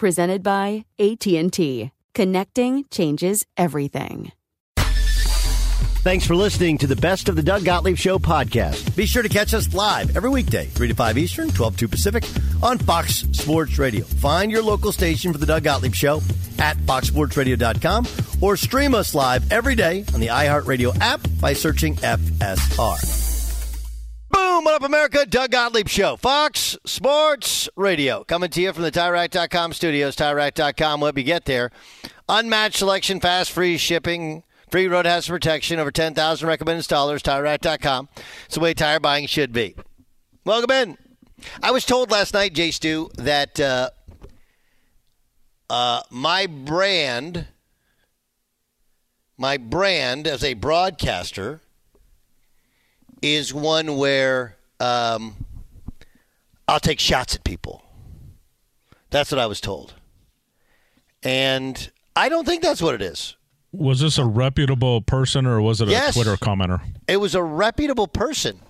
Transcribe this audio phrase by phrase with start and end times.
[0.00, 1.90] Presented by AT&T.
[2.14, 4.32] Connecting changes everything.
[4.78, 8.96] Thanks for listening to the Best of the Doug Gottlieb Show podcast.
[8.96, 12.24] Be sure to catch us live every weekday, 3 to 5 Eastern, 12 to Pacific,
[12.62, 14.02] on Fox Sports Radio.
[14.06, 16.22] Find your local station for the Doug Gottlieb Show
[16.58, 18.06] at foxsportsradio.com
[18.40, 23.19] or stream us live every day on the iHeartRadio app by searching FSR.
[24.40, 24.64] Boom!
[24.64, 25.26] What up, America?
[25.26, 26.16] Doug Gottlieb Show.
[26.16, 28.24] Fox Sports Radio.
[28.24, 31.70] Coming to you from the TireRack.com studios, TireRack.com, wherever you get there.
[32.26, 38.08] Unmatched selection, fast, free shipping, free road hazard protection, over 10,000 recommended installers, TireRack.com.
[38.46, 39.74] It's the way tire buying should be.
[40.46, 40.98] Welcome in.
[41.62, 43.90] I was told last night, Jay Stu, that uh,
[45.68, 47.46] uh, my brand,
[49.36, 51.60] my brand as a broadcaster
[53.22, 55.36] is one where um,
[56.68, 57.82] I'll take shots at people.
[59.10, 59.94] That's what I was told.
[61.22, 63.36] And I don't think that's what it is.
[63.72, 66.14] Was this a reputable person or was it a Yes.
[66.14, 66.80] Twitter commenter?
[67.06, 68.60] It was a reputable person.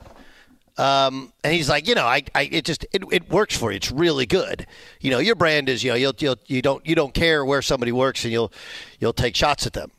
[0.77, 3.77] Um, and he's like, you know, I, I it just it, it works for you.
[3.77, 4.67] It's really good.
[5.01, 7.61] You know, your brand is, you know, you'll, you'll you don't you don't care where
[7.61, 8.53] somebody works and you'll
[8.99, 9.91] you'll take shots at them.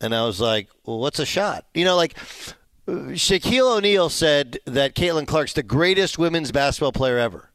[0.00, 1.66] And I was like, well, what's a shot?
[1.74, 2.16] You know, like
[2.86, 7.50] Shaquille O'Neal said that Caitlin Clark's the greatest women's basketball player ever.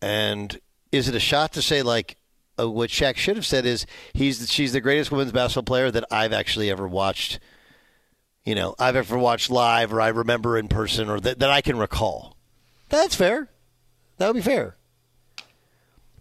[0.00, 0.60] And
[0.92, 2.16] is it a shot to say like
[2.58, 6.04] uh, what Shaq should have said is he's she's the greatest women's basketball player that
[6.10, 7.40] I've actually ever watched.
[8.44, 11.60] You know, I've ever watched live or I remember in person or that, that I
[11.60, 12.36] can recall.
[12.88, 13.50] That's fair.
[14.16, 14.76] That would be fair.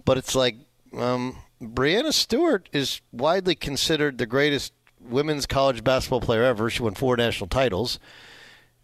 [0.04, 0.56] But it's like
[0.98, 4.74] um, Breanna Stewart is widely considered the greatest
[5.10, 6.70] women's college basketball player ever.
[6.70, 8.00] She won four national titles,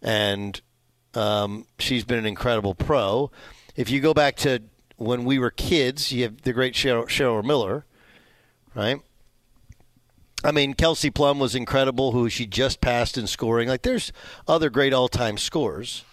[0.02, 0.60] and
[1.14, 3.30] um, she's been an incredible pro.
[3.76, 4.62] If you go back to
[4.96, 7.84] when we were kids, you have the great Cheryl, Cheryl Miller,
[8.74, 9.00] right?
[10.44, 13.68] I mean, Kelsey Plum was incredible, who she just passed in scoring.
[13.68, 14.12] Like, there's
[14.46, 16.04] other great all-time scores,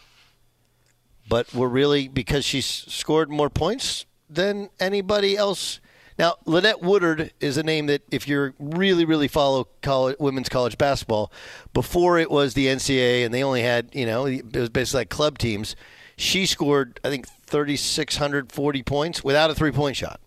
[1.27, 5.81] but we're really because she's scored more points than anybody else.
[6.19, 10.77] Now, Lynette Woodard is a name that, if you really, really follow college, women's college
[10.77, 11.31] basketball,
[11.73, 15.09] before it was the NCAA and they only had, you know, it was basically like
[15.09, 15.75] club teams,
[16.17, 20.19] she scored, I think, 3,640 points without a three point shot.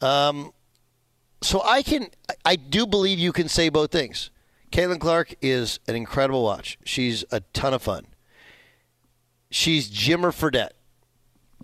[0.00, 0.52] Um,
[1.42, 2.08] so I can,
[2.44, 4.30] I do believe you can say both things.
[4.70, 6.78] Caitlin Clark is an incredible watch.
[6.84, 8.06] She's a ton of fun.
[9.50, 10.72] She's Jimmer Fredette.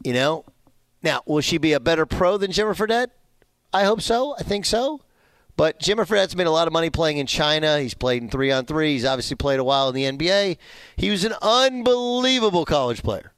[0.05, 0.45] You know,
[1.03, 3.09] now will she be a better pro than Jimmer Fredette?
[3.73, 4.35] I hope so.
[4.39, 5.03] I think so.
[5.57, 7.81] But Jimmer Fredette's made a lot of money playing in China.
[7.81, 8.93] He's played in three on three.
[8.93, 10.57] He's obviously played a while in the NBA.
[10.97, 13.33] He was an unbelievable college player.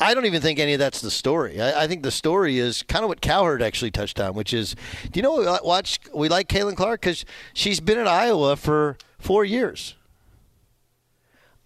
[0.00, 1.60] I don't even think any of that's the story.
[1.60, 4.74] I, I think the story is kind of what Cowherd actually touched on, which is,
[5.12, 6.00] do you know we watch?
[6.12, 9.94] We like Caitlin Clark because she's been at Iowa for four years.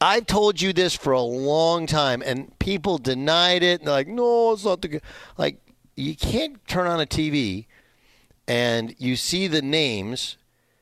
[0.01, 3.81] I've told you this for a long time, and people denied it.
[3.81, 4.89] And they're like, no, it's not the.
[4.89, 5.03] good.
[5.39, 5.61] Like,
[5.97, 7.67] you can't turn on a TV
[8.47, 10.37] and you see the names.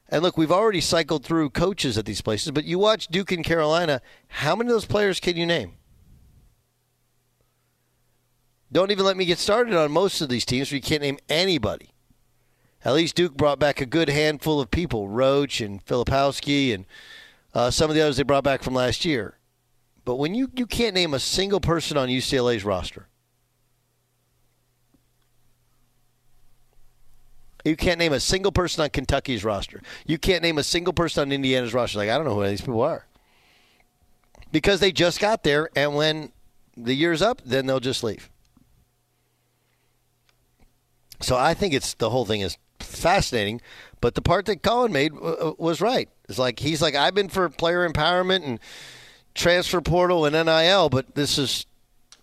[0.08, 3.44] And look, we've already cycled through coaches at these places, but you watch Duke and
[3.44, 4.02] Carolina.
[4.28, 5.75] How many of those players can you name?
[8.70, 11.19] Don't even let me get started on most of these teams where you can't name
[11.28, 11.90] anybody.
[12.84, 16.84] At least Duke brought back a good handful of people, Roach and Filipowski and
[17.54, 19.38] uh, some of the others they brought back from last year.
[20.04, 23.08] But when you, you can't name a single person on UCLA's roster,
[27.64, 29.80] you can't name a single person on Kentucky's roster.
[30.04, 31.98] You can't name a single person on Indiana's roster.
[31.98, 33.06] Like, I don't know who these people are.
[34.52, 36.32] Because they just got there, and when
[36.76, 38.28] the year's up, then they'll just leave.
[41.20, 43.62] So I think it's the whole thing is fascinating.
[44.00, 46.10] But the part that Colin made uh, was right.
[46.29, 48.59] It's like he's like I've been for player empowerment and
[49.35, 51.67] transfer portal and NIL, but this is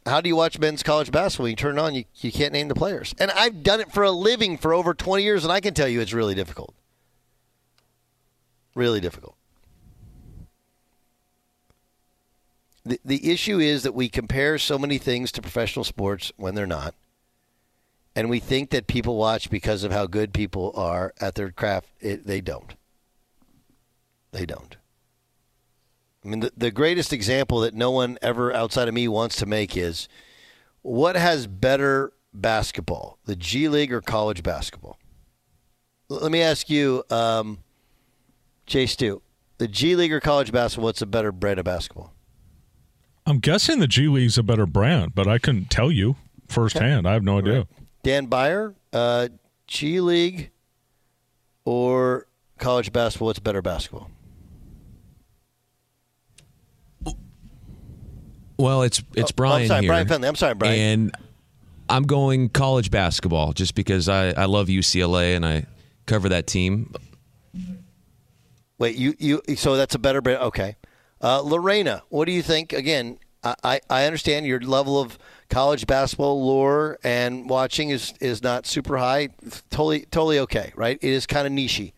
[0.05, 1.47] how do you watch men's college basketball?
[1.47, 3.13] You turn it on, you, you can't name the players.
[3.19, 5.87] And I've done it for a living for over 20 years, and I can tell
[5.87, 6.73] you it's really difficult.
[8.73, 9.35] Really difficult.
[12.83, 16.65] The, the issue is that we compare so many things to professional sports when they're
[16.65, 16.95] not
[18.15, 21.87] and we think that people watch because of how good people are at their craft.
[21.99, 22.73] It, they don't.
[24.31, 24.77] They don't.
[26.23, 29.45] I mean, the, the greatest example that no one ever outside of me wants to
[29.45, 30.07] make is
[30.81, 34.97] what has better basketball, the G League or college basketball?
[36.09, 37.59] Let me ask you, um,
[38.65, 39.21] Jay Stu,
[39.57, 42.13] the G League or college basketball, what's a better brand of basketball?
[43.25, 46.17] I'm guessing the G League's a better brand, but I couldn't tell you
[46.47, 47.05] firsthand.
[47.05, 47.09] Okay.
[47.09, 47.57] I have no idea.
[47.57, 47.67] Right.
[48.03, 49.29] Dan Beyer, uh,
[49.67, 50.51] G League
[51.65, 53.27] or college basketball?
[53.27, 54.09] What's better basketball?
[58.61, 59.89] Well, it's it's Brian oh, I'm sorry, here.
[59.89, 60.27] Brian Finley.
[60.27, 60.79] I'm sorry, Brian.
[60.79, 61.15] And
[61.89, 65.65] I'm going college basketball just because I, I love UCLA and I
[66.05, 66.93] cover that team.
[68.77, 70.41] Wait, you you so that's a better brand.
[70.43, 70.75] Okay,
[71.21, 72.71] uh, Lorena, what do you think?
[72.71, 75.17] Again, I, I understand your level of
[75.49, 79.29] college basketball lore and watching is, is not super high.
[79.69, 80.99] Totally totally okay, right?
[81.01, 81.93] It is kind of nichey,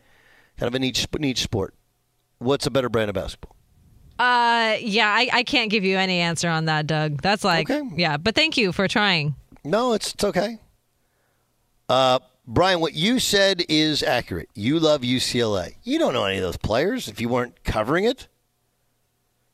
[0.58, 1.74] kind of a niche niche sport.
[2.40, 3.53] What's a better brand of basketball?
[4.20, 7.22] Uh, yeah, I, I can't give you any answer on that, Doug.
[7.22, 7.88] That's like, okay.
[7.96, 9.36] yeah, but thank you for trying.
[9.64, 10.60] No, it's, it's okay.
[11.90, 14.50] Uh, Brian, what you said is accurate.
[14.54, 15.76] You love UCLA.
[15.84, 18.28] You don't know any of those players if you weren't covering it.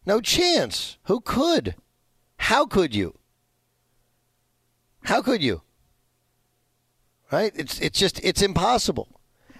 [0.06, 0.98] No chance.
[1.04, 1.76] Who could?
[2.38, 3.18] How could you?
[5.04, 5.62] How could you?
[7.32, 7.52] Right?
[7.56, 9.19] It's it's just it's impossible.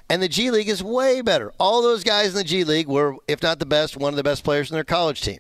[0.10, 1.54] And the G League is way better.
[1.60, 4.24] All those guys in the G League were, if not the best, one of the
[4.24, 5.40] best players in their college team.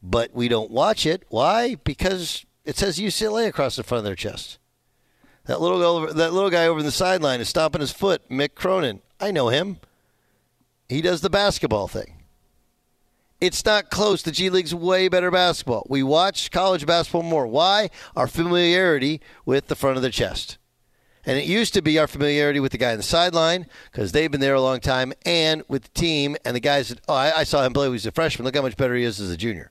[0.00, 1.24] But we don't watch it.
[1.28, 1.74] Why?
[1.74, 4.58] Because it says UCLA across the front of their chest.
[5.46, 8.28] That little guy, that little guy over in the sideline is stomping his foot.
[8.28, 9.00] Mick Cronin.
[9.18, 9.78] I know him.
[10.88, 12.22] He does the basketball thing.
[13.40, 14.22] It's not close.
[14.22, 15.84] The G League's way better basketball.
[15.88, 17.46] We watch college basketball more.
[17.48, 17.90] Why?
[18.14, 20.58] Our familiarity with the front of the chest.
[21.24, 24.30] And it used to be our familiarity with the guy on the sideline because they've
[24.30, 27.38] been there a long time, and with the team and the guys that, oh, I,
[27.38, 28.44] I saw him play when he was a freshman.
[28.44, 29.70] Look how much better he is as a junior.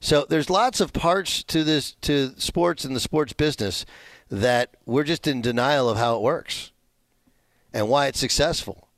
[0.00, 3.84] So there's lots of parts to this, to sports and the sports business
[4.30, 6.72] that we're just in denial of how it works
[7.72, 8.88] and why it's successful.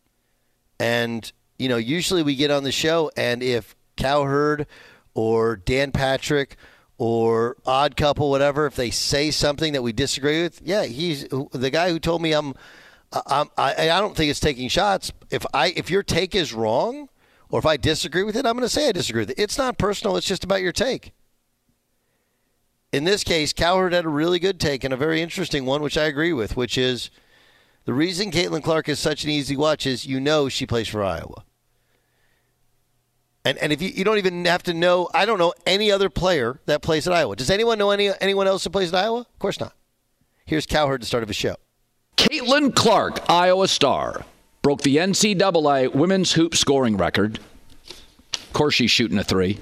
[0.78, 4.66] And you know, usually we get on the show, and if Cowherd
[5.14, 6.56] or Dan Patrick
[6.98, 11.70] or Odd Couple, whatever, if they say something that we disagree with, yeah, he's the
[11.70, 12.54] guy who told me I'm.
[13.26, 15.12] I'm I, I don't think it's taking shots.
[15.30, 17.08] If I if your take is wrong,
[17.48, 19.38] or if I disagree with it, I'm going to say I disagree with it.
[19.38, 20.16] It's not personal.
[20.16, 21.12] It's just about your take.
[22.92, 25.96] In this case, Cowherd had a really good take and a very interesting one, which
[25.96, 27.10] I agree with, which is
[27.84, 31.04] the reason Caitlin Clark is such an easy watch is you know she plays for
[31.04, 31.44] Iowa.
[33.44, 36.08] And, and if you, you don't even have to know, I don't know any other
[36.08, 37.36] player that plays at Iowa.
[37.36, 39.20] Does anyone know any anyone else that plays at Iowa?
[39.20, 39.74] Of course not.
[40.46, 41.56] Here's Cowherd to start of his show.
[42.16, 44.24] Caitlin Clark, Iowa star,
[44.62, 47.38] broke the NCAA women's hoop scoring record.
[48.34, 49.58] Of course, she's shooting a three.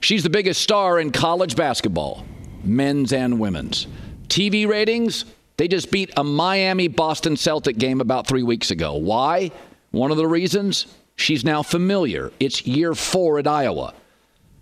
[0.00, 2.24] She's the biggest star in college basketball,
[2.64, 3.86] men's and women's.
[4.28, 5.24] TV ratings,
[5.56, 8.94] they just beat a Miami Boston Celtic game about three weeks ago.
[8.94, 9.50] Why?
[9.90, 12.32] One of the reasons she's now familiar.
[12.38, 13.94] It's year four at Iowa.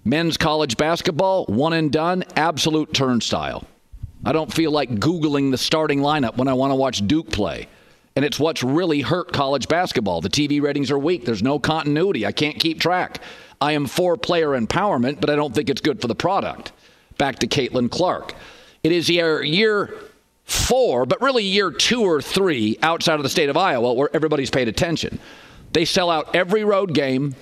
[0.04, 3.66] Men's college basketball, one and done, absolute turnstile.
[4.25, 7.68] I don't feel like Googling the starting lineup when I want to watch Duke play.
[8.16, 10.20] And it's what's really hurt college basketball.
[10.20, 11.25] The TV ratings are weak.
[11.25, 12.25] There's no continuity.
[12.25, 13.20] I can't keep track.
[13.61, 16.73] I am for player empowerment, but I don't think it's good for the product.
[17.18, 18.34] Back to Caitlin Clark.
[18.82, 19.94] It is year, year
[20.44, 24.50] four, but really year two or three outside of the state of Iowa where everybody's
[24.50, 25.18] paid attention.
[25.75, 27.35] They sell out every road game.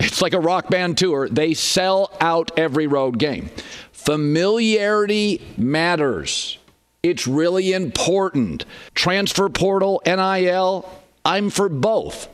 [0.00, 1.28] It's like a rock band tour.
[1.28, 3.50] They sell out every road game.
[3.92, 6.58] Familiarity matters.
[7.02, 8.64] It's really important.
[8.94, 10.88] Transfer portal, NIL,
[11.24, 12.28] I'm for both.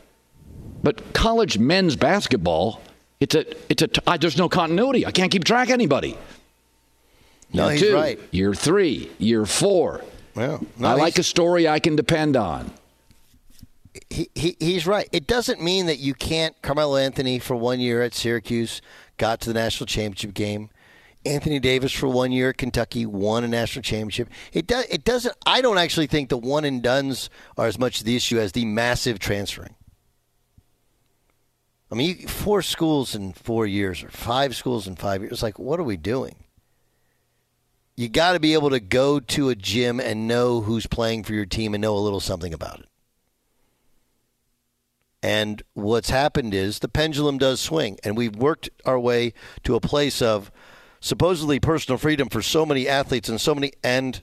[0.82, 2.80] But college men's basketball,
[3.18, 5.04] it's a, it's a, I, there's no continuity.
[5.06, 6.16] I can't keep track of anybody.
[7.52, 8.20] No, year he's two, right.
[8.30, 10.04] Year three, year four.
[10.34, 12.70] Well, no, I like a story I can depend on.
[14.10, 15.08] He, he he's right.
[15.12, 16.60] It doesn't mean that you can't.
[16.62, 18.80] Carmelo Anthony for one year at Syracuse
[19.16, 20.70] got to the national championship game.
[21.26, 24.28] Anthony Davis for one year at Kentucky won a national championship.
[24.52, 24.86] It does.
[24.86, 25.34] It doesn't.
[25.46, 28.64] I don't actually think the one and duns are as much the issue as the
[28.64, 29.74] massive transferring.
[31.90, 35.42] I mean, four schools in four years or five schools in five years.
[35.42, 36.36] Like, what are we doing?
[37.96, 41.32] You got to be able to go to a gym and know who's playing for
[41.32, 42.87] your team and know a little something about it.
[45.28, 49.80] And what's happened is the pendulum does swing, and we've worked our way to a
[49.80, 50.50] place of
[51.00, 53.72] supposedly personal freedom for so many athletes and so many.
[53.84, 54.22] And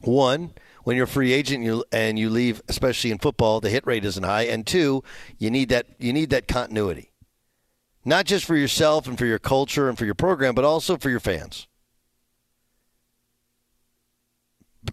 [0.00, 0.54] one,
[0.84, 3.86] when you're a free agent and you, and you leave, especially in football, the hit
[3.86, 4.44] rate isn't high.
[4.44, 5.04] And two,
[5.36, 7.12] you need that you need that continuity,
[8.06, 11.10] not just for yourself and for your culture and for your program, but also for
[11.10, 11.66] your fans.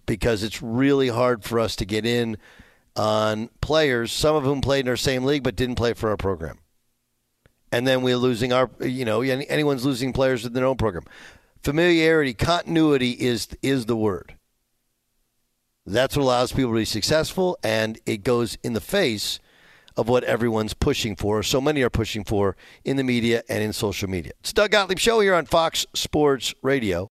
[0.04, 2.36] Because it's really hard for us to get in
[2.96, 6.16] on players, some of whom played in our same league but didn't play for our
[6.16, 6.58] program.
[7.72, 11.04] And then we're losing our, you know, anyone's losing players in their own program.
[11.62, 14.36] Familiarity, continuity is is the word.
[15.84, 19.38] That's what allows people to be successful, and it goes in the face
[19.96, 21.42] of what everyone's pushing for.
[21.42, 24.32] So many are pushing for in the media and in social media.
[24.40, 27.08] It's Doug Gottlieb Show here on Fox Sports Radio.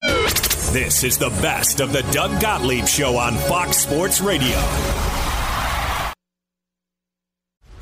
[0.72, 4.56] This is the best of the Doug Gottlieb Show on Fox Sports Radio.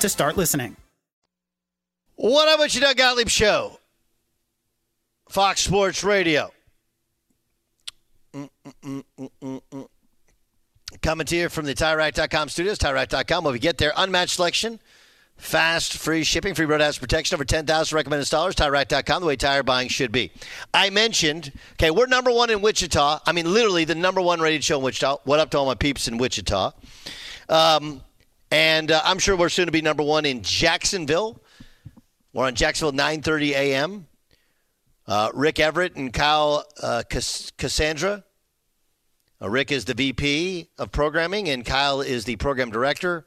[0.00, 0.76] to start listening.
[2.16, 3.78] What up with you, Doug Gottlieb Show?
[5.28, 6.50] Fox Sports Radio.
[8.34, 9.88] Mm-mm-mm-mm-mm-mm.
[11.02, 13.44] Coming to you from the TireRack.com studios, TireRack.com.
[13.44, 14.80] When we get there, unmatched selection,
[15.36, 19.62] fast, free shipping, free road hazard protection, over 10,000 recommended installers, TireRack.com, the way tire
[19.62, 20.32] buying should be.
[20.74, 23.20] I mentioned, okay, we're number one in Wichita.
[23.24, 25.18] I mean, literally the number one radio show in Wichita.
[25.24, 26.72] What up to all my peeps in Wichita?
[27.48, 28.02] Um,
[28.50, 31.40] and uh, I'm sure we're soon to be number one in Jacksonville.
[32.32, 34.06] We're on Jacksonville 9:30 a.m.
[35.06, 38.24] Uh, Rick Everett and Kyle uh, Cass- Cassandra.
[39.42, 43.26] Uh, Rick is the VP of programming, and Kyle is the program director.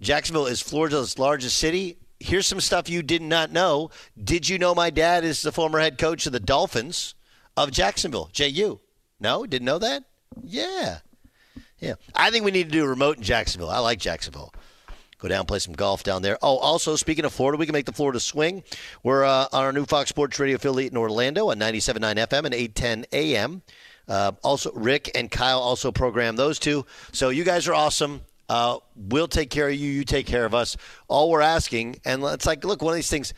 [0.00, 1.98] Jacksonville is Florida's largest city.
[2.18, 3.90] Here's some stuff you did not know.
[4.22, 7.14] Did you know my dad is the former head coach of the Dolphins
[7.56, 8.80] of Jacksonville, JU?
[9.20, 10.04] No, didn't know that?
[10.42, 10.98] Yeah.
[11.80, 11.94] Yeah.
[12.14, 13.70] I think we need to do a remote in Jacksonville.
[13.70, 14.52] I like Jacksonville.
[15.18, 16.36] Go down, play some golf down there.
[16.42, 18.62] Oh, also, speaking of Florida, we can make the Florida swing.
[19.02, 22.54] We're uh, on our new Fox Sports Radio affiliate in Orlando on 97.9 FM and
[22.54, 23.62] 810 AM.
[24.06, 26.84] Uh, also, Rick and Kyle also program those two.
[27.12, 28.20] So you guys are awesome.
[28.48, 29.90] Uh, we'll take care of you.
[29.90, 30.76] You take care of us.
[31.08, 33.32] All we're asking, and it's like, look, one of these things,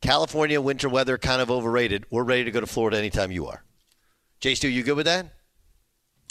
[0.00, 2.06] California winter weather kind of overrated.
[2.10, 3.64] We're ready to go to Florida anytime you are.
[4.38, 5.26] Jay Stu, you good with that?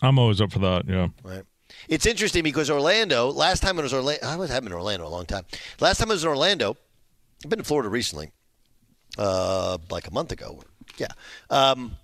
[0.01, 0.87] I'm always up for that.
[0.87, 1.09] Yeah.
[1.23, 1.43] Right.
[1.88, 5.09] It's interesting because Orlando, last time it was Orlando, I was having in Orlando a
[5.09, 5.45] long time.
[5.79, 6.77] Last time it was in Orlando,
[7.43, 8.31] I've been to Florida recently,
[9.17, 10.61] uh, like a month ago.
[10.97, 11.07] Yeah.
[11.50, 11.97] Um,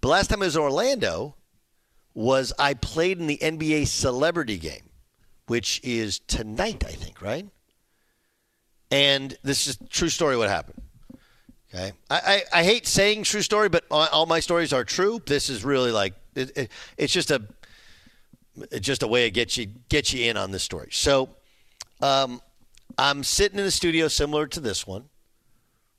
[0.00, 1.36] but last time it was in Orlando
[2.14, 4.90] was I played in the NBA celebrity game,
[5.46, 7.46] which is tonight, I think, right?
[8.90, 10.82] And this is true story what happened.
[11.74, 11.92] Okay.
[12.10, 15.22] I, I, I hate saying true story, but all, all my stories are true.
[15.24, 17.42] This is really like, it, it, it's just a
[18.80, 20.88] just a way to get you get you in on this story.
[20.90, 21.30] So,
[22.00, 22.40] um,
[22.98, 25.08] I'm sitting in a studio similar to this one,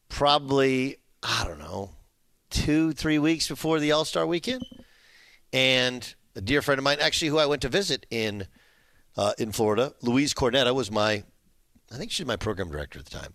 [0.09, 1.91] probably I don't know,
[2.49, 4.63] two three weeks before the All Star Weekend,
[5.51, 8.47] and a dear friend of mine, actually who I went to visit in
[9.17, 11.23] uh, in Florida, Louise Cornetta was my,
[11.91, 13.33] I think she was my program director at the time.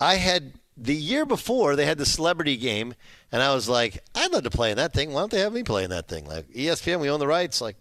[0.00, 2.94] I had the year before they had the celebrity game,
[3.32, 5.12] and I was like, I'd love to play in that thing.
[5.12, 6.26] Why don't they have me play in that thing?
[6.26, 7.60] Like ESPN, we own the rights.
[7.60, 7.76] Like,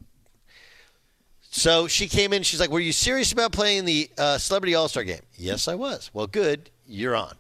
[1.55, 2.44] so she came in.
[2.44, 5.75] She's like, "Were you serious about playing the uh, Celebrity All Star game?" Yes, I
[5.75, 6.11] was.
[6.13, 6.70] Well, good.
[6.85, 7.33] You're on.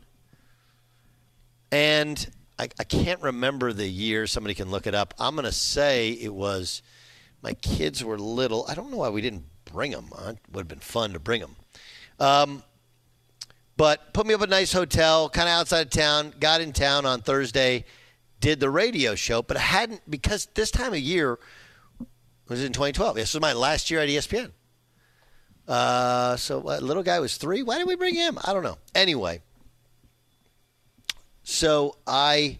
[1.69, 2.25] And
[2.57, 4.25] I, I can't remember the year.
[4.25, 5.13] Somebody can look it up.
[5.19, 6.81] I'm to say it was
[7.41, 8.65] my kids were little.
[8.69, 10.09] I don't know why we didn't bring them.
[10.27, 11.57] It would have been fun to bring them.
[12.17, 12.63] Um,
[13.75, 16.33] but put me up a nice hotel, kind of outside of town.
[16.39, 17.83] Got in town on Thursday,
[18.39, 21.37] did the radio show, but I hadn't because this time of year
[22.47, 23.15] was in 2012.
[23.15, 24.51] This was my last year at ESPN.
[25.67, 27.63] Uh, so what, little guy was three.
[27.63, 28.37] Why did we bring him?
[28.43, 28.77] I don't know.
[28.93, 29.41] Anyway,
[31.43, 32.59] so I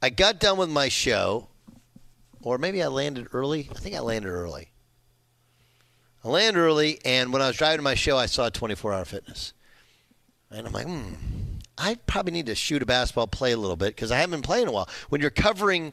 [0.00, 1.48] I got done with my show,
[2.42, 3.68] or maybe I landed early.
[3.70, 4.70] I think I landed early.
[6.24, 9.04] I landed early, and when I was driving to my show, I saw 24 Hour
[9.04, 9.52] Fitness,
[10.50, 11.12] and I'm like, hmm,
[11.76, 14.42] I probably need to shoot a basketball, play a little bit because I haven't been
[14.42, 14.88] playing in a while.
[15.10, 15.92] When you're covering,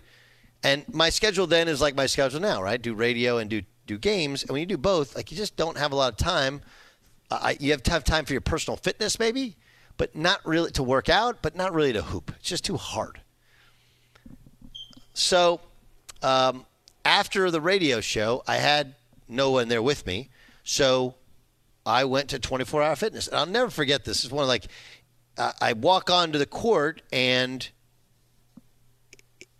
[0.63, 2.81] and my schedule then is like my schedule now, right?
[2.81, 5.77] Do radio and do do games, and when you do both, like you just don't
[5.77, 6.61] have a lot of time.
[7.29, 9.55] I, you have to have time for your personal fitness, maybe,
[9.97, 12.31] but not really to work out, but not really to hoop.
[12.37, 13.19] It's just too hard.
[15.13, 15.61] So,
[16.21, 16.65] um,
[17.03, 18.95] after the radio show, I had
[19.27, 20.29] no one there with me,
[20.63, 21.15] so
[21.85, 24.23] I went to 24 Hour Fitness, and I'll never forget this.
[24.23, 24.65] It's one of like
[25.37, 27.67] uh, I walk onto the court, and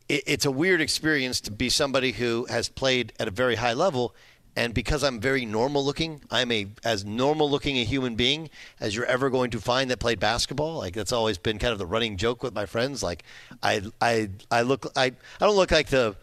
[0.09, 3.73] it, it's a weird experience to be somebody who has played at a very high
[3.73, 4.15] level.
[4.57, 8.95] And because I'm very normal looking, I'm a as normal looking a human being as
[8.95, 10.77] you're ever going to find that played basketball.
[10.77, 13.03] Like that's always been kind of the running joke with my friends.
[13.03, 13.23] Like
[13.61, 16.15] I I I look I I don't look like the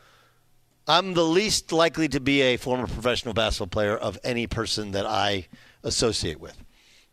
[0.89, 5.05] I'm the least likely to be a former professional basketball player of any person that
[5.05, 5.47] I
[5.83, 6.57] associate with.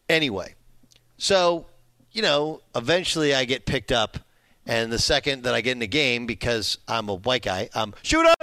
[0.07, 0.55] Anyway,
[1.17, 1.65] so
[2.13, 4.17] you know, eventually I get picked up,
[4.69, 7.93] and the second that I get in the game, because I'm a white guy, I'm
[8.03, 8.33] shooter,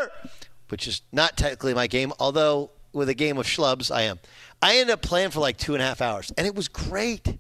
[0.69, 4.19] which is not technically my game, although with a game of schlubs, I am.
[4.61, 7.39] I ended up playing for like two and a half hours, and it was great.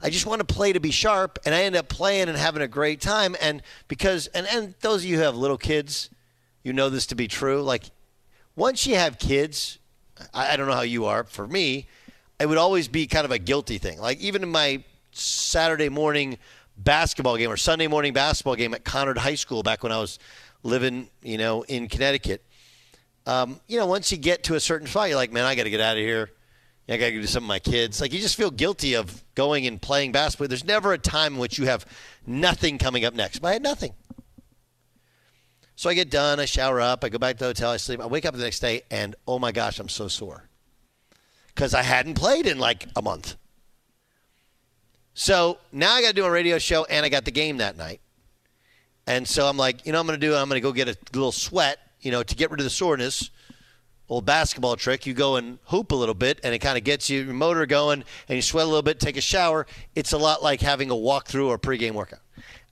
[0.00, 2.62] I just want to play to be sharp, and I end up playing and having
[2.62, 3.34] a great time.
[3.40, 6.08] And because, and, and those of you who have little kids,
[6.62, 7.62] you know this to be true.
[7.62, 7.84] Like,
[8.54, 9.80] once you have kids,
[10.32, 11.24] I, I don't know how you are.
[11.24, 11.88] For me,
[12.38, 13.98] it would always be kind of a guilty thing.
[13.98, 16.38] Like, even in my Saturday morning
[16.78, 20.18] basketball game or Sunday morning basketball game at Conard High School back when I was
[20.62, 22.44] living, you know, in Connecticut.
[23.26, 25.64] Um, you know, once you get to a certain spot, you're like, man, I got
[25.64, 26.30] to get out of here.
[26.88, 28.00] I got to do something with my kids.
[28.00, 30.48] Like, you just feel guilty of going and playing basketball.
[30.48, 31.84] There's never a time in which you have
[32.26, 33.40] nothing coming up next.
[33.40, 33.92] But I had nothing.
[35.76, 38.00] So I get done, I shower up, I go back to the hotel, I sleep.
[38.00, 40.48] I wake up the next day, and oh my gosh, I'm so sore
[41.54, 43.36] because I hadn't played in like a month.
[45.18, 47.76] So now I got to do a radio show, and I got the game that
[47.76, 48.00] night.
[49.04, 50.32] And so I'm like, you know, I'm going to do.
[50.32, 52.70] I'm going to go get a little sweat, you know, to get rid of the
[52.70, 53.30] soreness.
[54.08, 55.06] Old basketball trick.
[55.06, 57.66] You go and hoop a little bit, and it kind of gets you, your motor
[57.66, 59.00] going, and you sweat a little bit.
[59.00, 59.66] Take a shower.
[59.96, 62.20] It's a lot like having a walkthrough or pregame workout.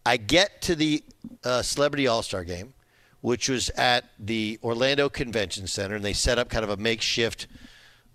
[0.06, 1.02] I get to the
[1.42, 2.74] uh, Celebrity All Star game,
[3.22, 7.48] which was at the Orlando Convention Center, and they set up kind of a makeshift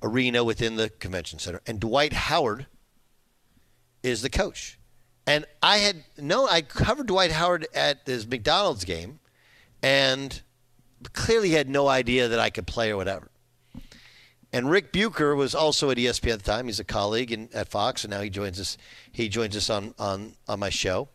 [0.01, 1.61] arena within the convention center.
[1.67, 2.67] And Dwight Howard
[4.03, 4.77] is the coach.
[5.27, 9.19] And I had no, I covered Dwight Howard at this McDonald's game,
[9.83, 10.41] and
[11.13, 13.29] clearly had no idea that I could play or whatever.
[14.53, 16.65] And Rick Bucher was also at ESPN at the time.
[16.65, 18.77] He's a colleague in, at Fox, and now he joins us.
[19.11, 21.09] He joins us on on on my show.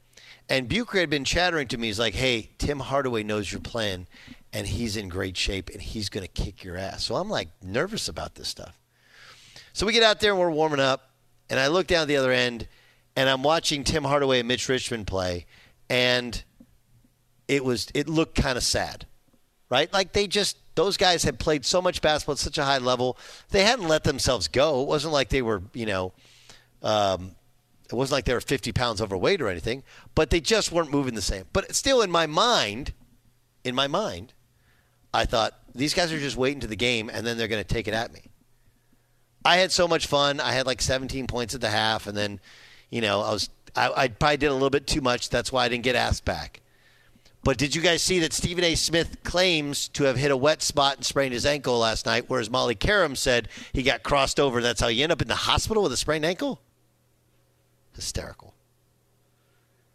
[0.49, 1.89] And Bucher had been chattering to me.
[1.89, 4.07] He's like, "Hey, Tim Hardaway knows you're playing,
[4.53, 7.49] and he's in great shape, and he's going to kick your ass." So I'm like
[7.63, 8.79] nervous about this stuff.
[9.75, 11.11] So we get out there and we're warming up,
[11.51, 12.67] and I look down at the other end,
[13.17, 15.47] and I'm watching Tim Hardaway and Mitch Richmond play,
[15.89, 16.43] and
[17.49, 19.07] it was it looked kind of sad,
[19.71, 19.93] right?
[19.93, 23.19] Like they just those guys had played so much basketball at such a high level,
[23.51, 24.83] they hadn't let themselves go.
[24.83, 26.13] It wasn't like they were, you know,
[26.83, 27.35] um,
[27.91, 29.83] it wasn't like they were 50 pounds overweight or anything,
[30.15, 31.45] but they just weren't moving the same.
[31.53, 32.93] But still, in my mind,
[33.65, 34.35] in my mind,
[35.15, 37.75] I thought these guys are just waiting to the game, and then they're going to
[37.75, 38.23] take it at me.
[39.45, 40.41] I had so much fun.
[40.41, 42.41] I had like 17 points at the half, and then
[42.91, 45.29] you know, I was I, I probably did a little bit too much.
[45.29, 46.61] That's why I didn't get asked back.
[47.45, 48.75] But did you guys see that Stephen A.
[48.75, 52.51] Smith claims to have hit a wet spot and sprained his ankle last night, whereas
[52.51, 54.61] Molly Qerim said he got crossed over.
[54.61, 56.61] That's how you end up in the hospital with a sprained ankle?
[57.95, 58.53] Hysterical.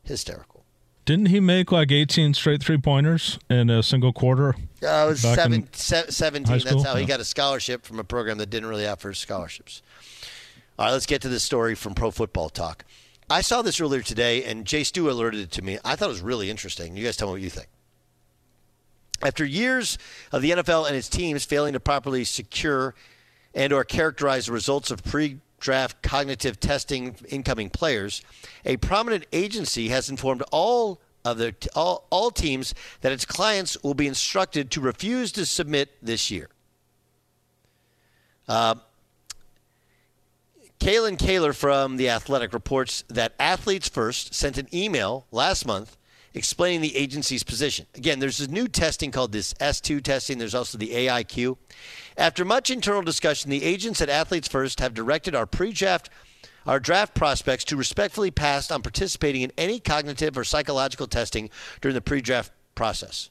[0.04, 0.64] Hysterical.
[1.04, 4.56] Didn't he make like 18 straight three pointers in a single quarter?
[4.82, 6.60] Uh, it was seven, se- 17.
[6.60, 9.82] That's how he got a scholarship from a program that didn't really offer scholarships.
[10.82, 12.86] All right, let's get to this story from Pro Football Talk.
[13.30, 15.78] I saw this earlier today, and Jay Stu alerted it to me.
[15.86, 16.98] I thought it was really interesting.
[16.98, 17.68] You guys tell me what you think.
[19.22, 20.00] After years
[20.32, 22.96] of the NFL and its teams failing to properly secure
[23.54, 28.24] and or characterize the results of pre-draft cognitive testing incoming players,
[28.66, 33.94] a prominent agency has informed all of their all, all teams that its clients will
[33.94, 36.50] be instructed to refuse to submit this year.
[38.48, 38.74] Uh,
[40.82, 45.96] Kalyn Kahler from The Athletic reports that Athletes First sent an email last month
[46.34, 47.86] explaining the agency's position.
[47.94, 50.40] Again, there's this new testing called this S2 testing.
[50.40, 51.58] There's also the AIQ.
[52.18, 56.10] After much internal discussion, the agents at Athletes First have directed our pre-draft
[56.66, 61.94] our draft prospects to respectfully pass on participating in any cognitive or psychological testing during
[61.94, 63.30] the pre-draft process.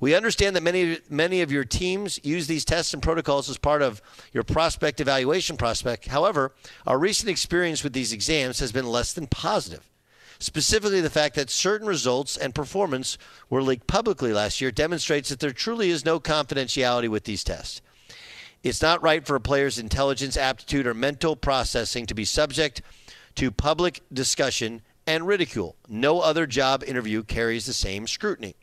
[0.00, 3.82] We understand that many many of your teams use these tests and protocols as part
[3.82, 6.08] of your prospect evaluation prospect.
[6.08, 6.52] However,
[6.86, 9.90] our recent experience with these exams has been less than positive.
[10.38, 13.16] Specifically, the fact that certain results and performance
[13.48, 17.80] were leaked publicly last year demonstrates that there truly is no confidentiality with these tests.
[18.62, 22.82] It's not right for a player's intelligence, aptitude, or mental processing to be subject
[23.36, 25.76] to public discussion and ridicule.
[25.88, 28.56] No other job interview carries the same scrutiny.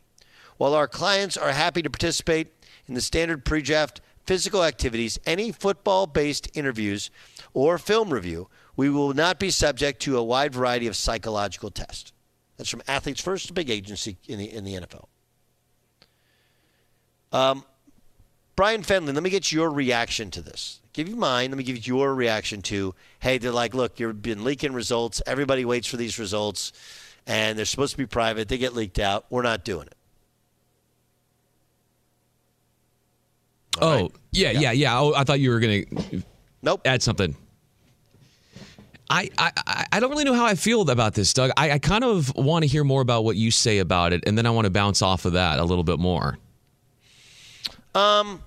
[0.56, 2.48] While our clients are happy to participate
[2.86, 7.10] in the standard pre draft physical activities, any football based interviews
[7.52, 12.12] or film review, we will not be subject to a wide variety of psychological tests.
[12.56, 15.06] That's from Athletes First, a big agency in the, in the NFL.
[17.32, 17.64] Um,
[18.56, 20.80] Brian Fenlon, let me get your reaction to this.
[20.92, 21.50] Give you mine.
[21.50, 25.20] Let me give you your reaction to, hey, they're like, look, you've been leaking results.
[25.26, 26.72] Everybody waits for these results,
[27.26, 28.48] and they're supposed to be private.
[28.48, 29.26] They get leaked out.
[29.28, 29.96] We're not doing it.
[33.80, 34.98] Oh, yeah, yeah, yeah.
[34.98, 36.22] Oh, I thought you were going to
[36.62, 36.82] nope.
[36.84, 37.36] add something.
[39.10, 41.50] I, I, I- I don't really know how I feel about this, Doug.
[41.56, 44.36] I, I kind of want to hear more about what you say about it, and
[44.36, 46.36] then I want to bounce off of that a little bit more.
[47.94, 48.42] Um,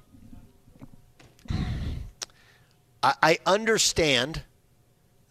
[3.01, 4.41] I, I understand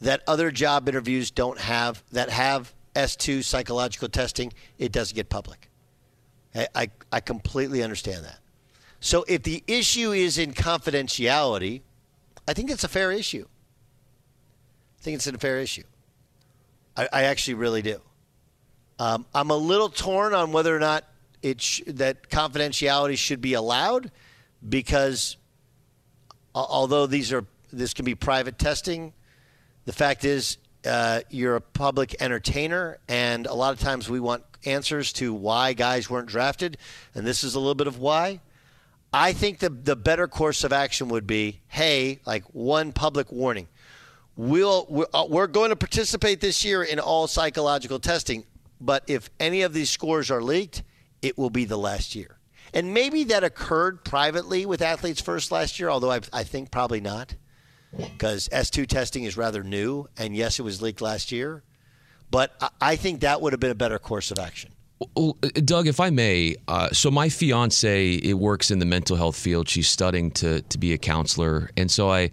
[0.00, 4.52] that other job interviews don't have that have S2 psychological testing.
[4.78, 5.68] It doesn't get public.
[6.54, 8.38] I, I, I completely understand that.
[9.00, 11.82] So if the issue is in confidentiality,
[12.48, 13.46] I think it's a fair issue.
[14.98, 15.84] I think it's a fair issue.
[16.96, 18.00] I, I actually really do.
[18.98, 21.04] Um, I'm a little torn on whether or not
[21.42, 24.10] it sh- that confidentiality should be allowed
[24.66, 25.36] because
[26.54, 29.12] al- although these are this can be private testing,
[29.84, 30.56] the fact is
[30.86, 35.72] uh, you're a public entertainer, and a lot of times we want answers to why
[35.72, 36.78] guys weren't drafted,
[37.14, 38.40] and this is a little bit of why.
[39.16, 43.66] I think the the better course of action would be, hey, like one public warning.
[44.36, 48.44] We'll we're, uh, we're going to participate this year in all psychological testing,
[48.78, 50.82] but if any of these scores are leaked,
[51.22, 52.36] it will be the last year.
[52.74, 57.00] And maybe that occurred privately with athletes first last year, although I, I think probably
[57.00, 57.34] not,
[57.96, 61.62] because S2 testing is rather new, and yes, it was leaked last year.
[62.30, 64.72] But I- I think that would have been a better course of action.
[65.00, 65.32] Uh,
[65.64, 69.68] Doug, if I may, uh, so my fiance it works in the mental health field.
[69.68, 72.30] She's studying to to be a counselor, and so I,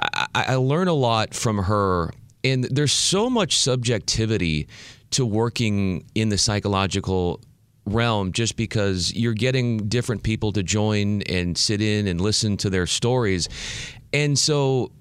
[0.00, 2.10] I I learn a lot from her.
[2.42, 4.66] And there's so much subjectivity
[5.10, 7.40] to working in the psychological
[7.84, 12.70] realm just because you're getting different people to join and sit in and listen to
[12.70, 13.48] their stories.
[14.12, 14.92] And so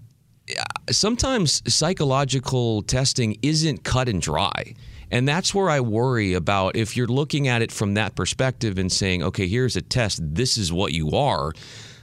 [0.49, 4.75] uh, sometimes psychological testing isn't cut and dry.
[5.11, 8.91] And that's where I worry about if you're looking at it from that perspective and
[8.91, 11.51] saying, okay, here's a test, this is what you are.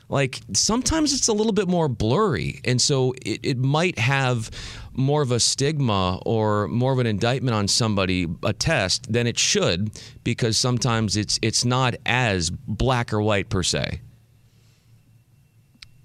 [0.09, 2.61] Like sometimes it's a little bit more blurry.
[2.65, 4.51] And so it, it might have
[4.93, 9.39] more of a stigma or more of an indictment on somebody, a test, than it
[9.39, 9.91] should,
[10.25, 14.01] because sometimes it's it's not as black or white per se.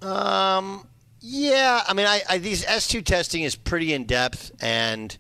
[0.01, 0.87] Um,
[1.19, 5.15] yeah, I mean, I, I these S2 testing is pretty in depth, and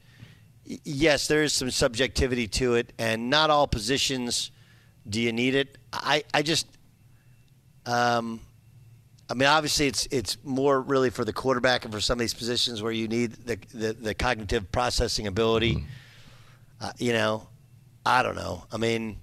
[0.65, 4.51] yes, there is some subjectivity to it, and not all positions
[5.07, 5.77] do you need it.
[5.91, 6.67] I, I just,
[7.85, 8.39] um,
[9.29, 12.33] I mean, obviously, it's it's more really for the quarterback and for some of these
[12.33, 15.83] positions where you need the the, the cognitive processing ability.
[16.79, 17.47] Uh, you know,
[18.05, 18.65] I don't know.
[18.71, 19.17] I mean.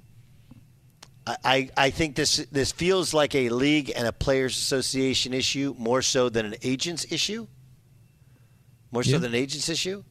[1.45, 6.01] I, I think this this feels like a league and a players association issue more
[6.01, 7.47] so than an agents issue.
[8.91, 9.19] More so Yeah.
[9.19, 10.05] than an agents issue.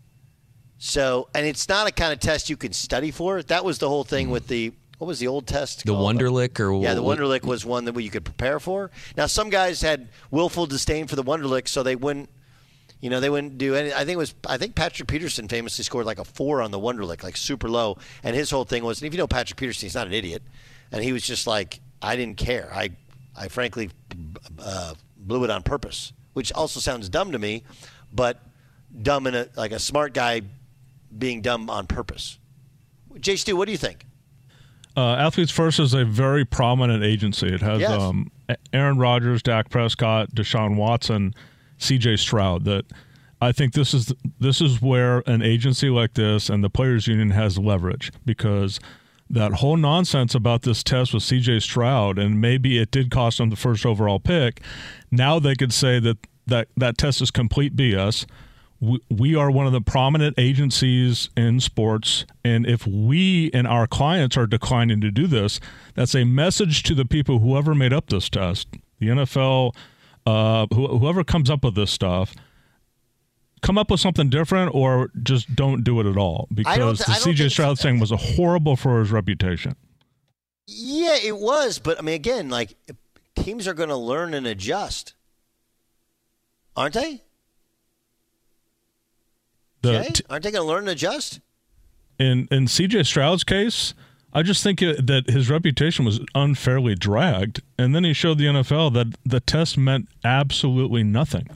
[0.79, 3.41] So, and it's not a kind of test you can study for.
[3.43, 5.85] That was the whole thing with the what was the old test?
[5.85, 6.17] The called?
[6.17, 8.89] Wonderlic or Yeah, the what- Wonderlic was one that you could prepare for.
[9.15, 12.29] Now, some guys had willful disdain for the Wonderlic, so they wouldn't,
[12.99, 13.93] you know, they wouldn't do any.
[13.93, 16.79] I think it was, I think Patrick Peterson famously scored like a four on the
[16.79, 17.97] Wonderlic, like super low.
[18.23, 20.41] And his whole thing was, and if you know Patrick Peterson, he's not an idiot,
[20.91, 22.71] and he was just like, I didn't care.
[22.73, 22.89] I,
[23.35, 23.91] I frankly
[24.59, 27.63] uh, blew it on purpose, which also sounds dumb to me,
[28.11, 28.41] but
[29.03, 30.41] dumb in a like a smart guy
[31.17, 32.39] being dumb on purpose.
[33.19, 34.05] Jay Stu, what do you think?
[34.95, 37.47] Uh, Athletes First is a very prominent agency.
[37.47, 37.91] It has Yes.
[38.01, 38.31] um,
[38.73, 41.33] Aaron Rodgers, Dak Prescott, Deshaun Watson,
[41.77, 42.17] C.J.
[42.17, 42.63] Stroud.
[42.65, 42.85] That
[43.39, 47.29] I think this is this is where an agency like this and the players' union
[47.31, 48.79] has leverage because
[49.29, 51.59] that whole nonsense about this test with C.J.
[51.59, 54.61] Stroud and maybe it did cost them the first overall pick.
[55.11, 58.25] Now they could say that that that test is complete BS
[58.79, 63.87] we, we are one of the prominent agencies in sports and if we and our
[63.87, 65.59] clients are declining to do this
[65.95, 68.67] that's a message to the people whoever made up this test
[68.99, 69.73] the nfl
[70.25, 72.33] uh, who, whoever comes up with this stuff
[73.61, 77.31] come up with something different or just don't do it at all because th- the
[77.31, 79.75] cj stroud thing was a horrible for his reputation
[80.67, 82.75] Yeah, it was, but I mean, again, like
[83.37, 85.13] teams are going to learn and adjust,
[86.75, 87.23] aren't they?
[89.81, 90.23] The, Jay?
[90.29, 91.39] aren't they going to learn and adjust?
[92.19, 93.93] in in CJ Stroud's case,
[94.33, 98.45] I just think it, that his reputation was unfairly dragged, and then he showed the
[98.45, 101.47] NFL that the test meant absolutely nothing.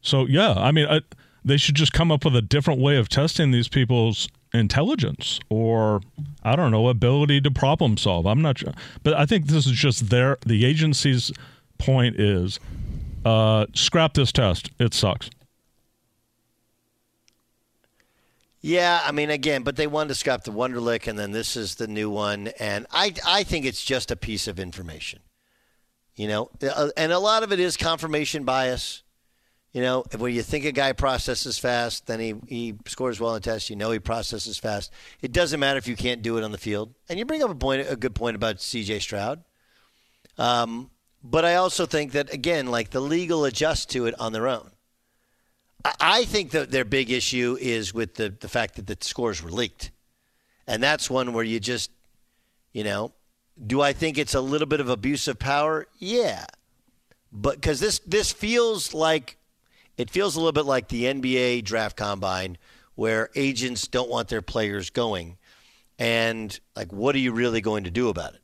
[0.00, 1.00] So yeah, I mean, I,
[1.44, 6.00] they should just come up with a different way of testing these people's intelligence or
[6.44, 8.26] I don't know ability to problem solve.
[8.26, 11.32] I'm not sure, but I think this is just their the agency's
[11.78, 12.60] point is
[13.24, 14.70] uh, scrap this test.
[14.78, 15.30] It sucks.
[18.66, 21.74] Yeah, I mean, again, but they wanted to scrap the Wonderlic, and then this is
[21.74, 25.20] the new one, and I, I think it's just a piece of information,
[26.16, 29.02] you know, Uh, and a lot of it is confirmation bias.
[29.74, 33.42] You know, when you think a guy processes fast, then he, he scores well in
[33.42, 33.68] tests.
[33.68, 34.90] You know he processes fast.
[35.20, 36.94] It doesn't matter if you can't do it on the field.
[37.10, 39.00] And you bring up a point, a good point about C.J.
[39.00, 39.44] Stroud.
[40.38, 40.90] Um,
[41.22, 44.70] but I also think that again, like the legal adjust to it on their own.
[45.84, 49.50] I, think that their big issue is with the the fact that the scores were
[49.50, 49.90] leaked,
[50.66, 51.90] and that's one where you just,
[52.72, 53.12] you know,
[53.66, 55.86] do I think it's a little bit of abuse of power?
[55.98, 56.46] Yeah,
[57.30, 59.36] but because this this feels like
[59.96, 62.56] it feels a little bit like the NBA draft combine
[62.94, 65.36] where agents don't want their players going.
[65.98, 68.40] And like what are you really going to do about it?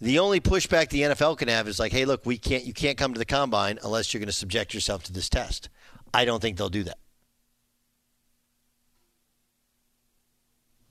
[0.00, 2.96] The only pushback the NFL can have is like, "Hey, look, we can't you can't
[2.96, 5.68] come to the combine unless you're going to subject yourself to this test."
[6.12, 6.98] I don't think they'll do that.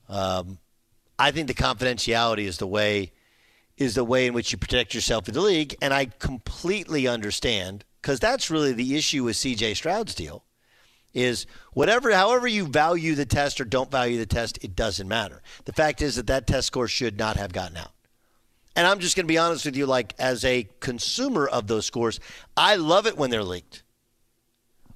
[0.08, 0.58] Um
[1.18, 3.12] I think the confidentiality is the way
[3.76, 7.84] is the way in which you protect yourself in the league, and I completely understand
[8.00, 9.74] because that's really the issue with C.J.
[9.74, 10.44] Stroud's deal.
[11.12, 15.42] Is whatever, however you value the test or don't value the test, it doesn't matter.
[15.64, 17.90] The fact is that that test score should not have gotten out.
[18.76, 21.84] And I'm just going to be honest with you, like as a consumer of those
[21.84, 22.20] scores,
[22.56, 23.82] I love it when they're leaked.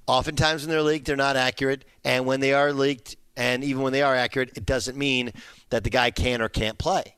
[0.07, 1.85] Oftentimes when they're leaked, they're not accurate.
[2.03, 5.33] And when they are leaked, and even when they are accurate, it doesn't mean
[5.69, 7.15] that the guy can or can't play.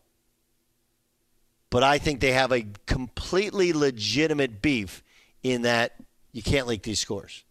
[1.69, 5.04] But I think they have a completely legitimate beef
[5.43, 5.95] in that
[6.32, 7.43] you can't leak these scores.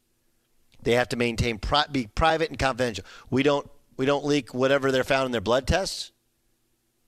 [0.82, 3.04] They have to maintain pri- be private and confidential.
[3.30, 6.12] We don't we don't leak whatever they're found in their blood tests.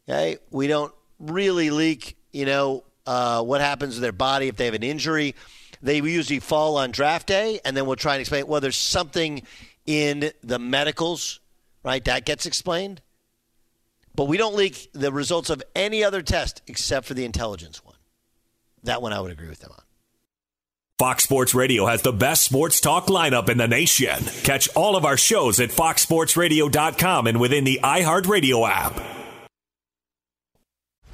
[0.09, 2.17] Okay, we don't really leak.
[2.33, 5.35] You know uh, what happens to their body if they have an injury.
[5.83, 8.47] They usually fall on draft day, and then we'll try and explain.
[8.47, 9.43] Well, there's something
[9.87, 11.41] in the medicals,
[11.83, 12.05] right?
[12.05, 13.01] That gets explained.
[14.15, 17.95] But we don't leak the results of any other test except for the intelligence one.
[18.83, 19.83] That one I would agree with them on.
[20.99, 24.19] Fox Sports Radio has the best sports talk lineup in the nation.
[24.43, 29.18] Catch all of our shows at foxsportsradio.com and within the iHeartRadio app.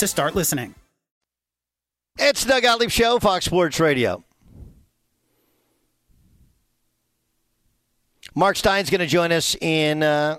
[0.00, 0.74] to start listening.
[2.18, 4.24] It's the Doug Gottlieb Show, Fox Sports Radio.
[8.34, 10.36] Marc Stein's going to join us in, uh,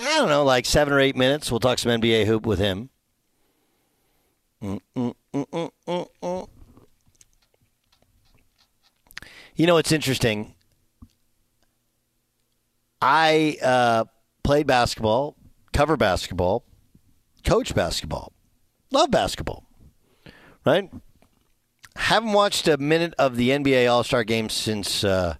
[0.00, 1.48] I don't know, like seven or eight minutes.
[1.48, 2.90] We'll talk some NBA hoop with him.
[4.60, 4.80] You
[9.66, 10.54] know, it's interesting.
[13.00, 14.04] I uh,
[14.42, 15.36] played basketball,
[15.72, 16.64] cover basketball,
[17.44, 18.33] coach basketball,
[18.94, 19.64] love basketball,
[20.64, 20.90] right?
[21.96, 25.36] Haven't watched a minute of the NBA All Star game since uh,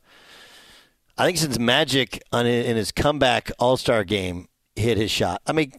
[1.17, 5.41] I think since Magic on in his comeback All Star game hit his shot.
[5.47, 5.73] I mean,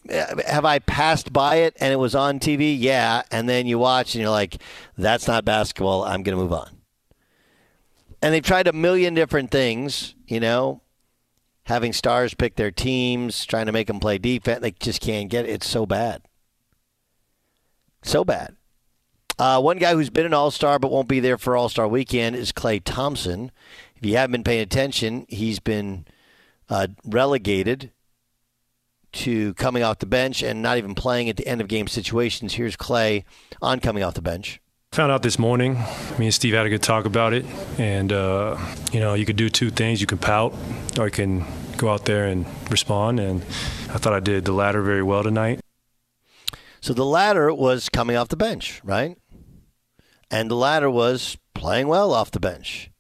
[0.48, 2.76] have I passed by it and it was on TV?
[2.78, 4.62] Yeah, and then you watch and you're like,
[4.98, 6.04] that's not basketball.
[6.04, 6.70] I'm going to move on.
[8.22, 10.82] And they've tried a million different things, you know,
[11.64, 14.62] having stars pick their teams, trying to make them play defense.
[14.62, 15.52] They just can't get it.
[15.52, 16.22] It's so bad.
[18.06, 18.56] So bad.
[19.38, 21.88] Uh, one guy who's been an All Star but won't be there for All Star
[21.88, 23.52] weekend is Klay Thompson.
[23.96, 26.06] If you haven't been paying attention, he's been
[26.70, 27.92] uh, relegated
[29.14, 32.54] to coming off the bench and not even playing at the end of game situations.
[32.54, 33.24] Here's Klay
[33.62, 34.62] on coming off the bench.
[34.92, 35.74] Found out this morning.
[36.20, 37.44] Me and Steve had a good talk about it,
[37.80, 38.58] and uh,
[38.94, 40.54] you know, you could do two things: you can pout,
[41.00, 41.44] or you can
[41.76, 43.20] go out there and respond.
[43.20, 43.42] And
[43.90, 45.60] I thought I did the latter very well tonight.
[46.86, 49.18] So the latter was coming off the bench, right?
[50.30, 52.92] And the latter was playing well off the bench.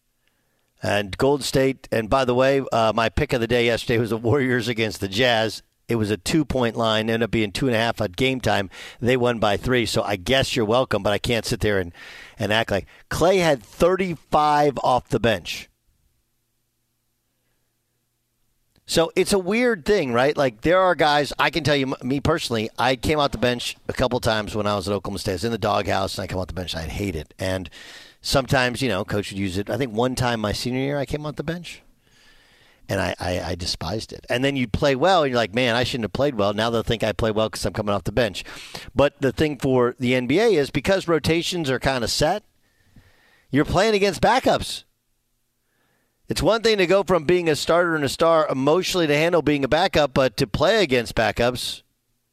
[0.81, 4.09] And Golden State, and by the way, uh, my pick of the day yesterday was
[4.09, 5.61] the Warriors against the Jazz.
[5.87, 8.41] It was a two point line, ended up being two and a half at game
[8.41, 8.71] time.
[8.99, 11.93] They won by three, so I guess you're welcome, but I can't sit there and,
[12.39, 12.87] and act like.
[13.11, 15.69] Klay had 35 off the bench.
[18.87, 20.37] So it's a weird thing, right?
[20.37, 21.33] Like there are guys.
[21.39, 24.67] I can tell you, me personally, I came out the bench a couple times when
[24.67, 25.31] I was at Oklahoma State.
[25.31, 26.75] I was in the doghouse, and I come out the bench.
[26.75, 27.69] I'd hate it, and
[28.21, 29.69] sometimes you know, coach would use it.
[29.69, 31.81] I think one time my senior year, I came out the bench,
[32.87, 34.25] and I, I, I despised it.
[34.29, 36.53] And then you'd play well, and you're like, man, I shouldn't have played well.
[36.53, 38.43] Now they'll think I play well because I'm coming off the bench.
[38.93, 42.43] But the thing for the NBA is because rotations are kind of set,
[43.49, 44.83] you're playing against backups.
[46.27, 49.41] It's one thing to go from being a starter and a star emotionally to handle
[49.41, 51.83] being a backup, but to play against backups,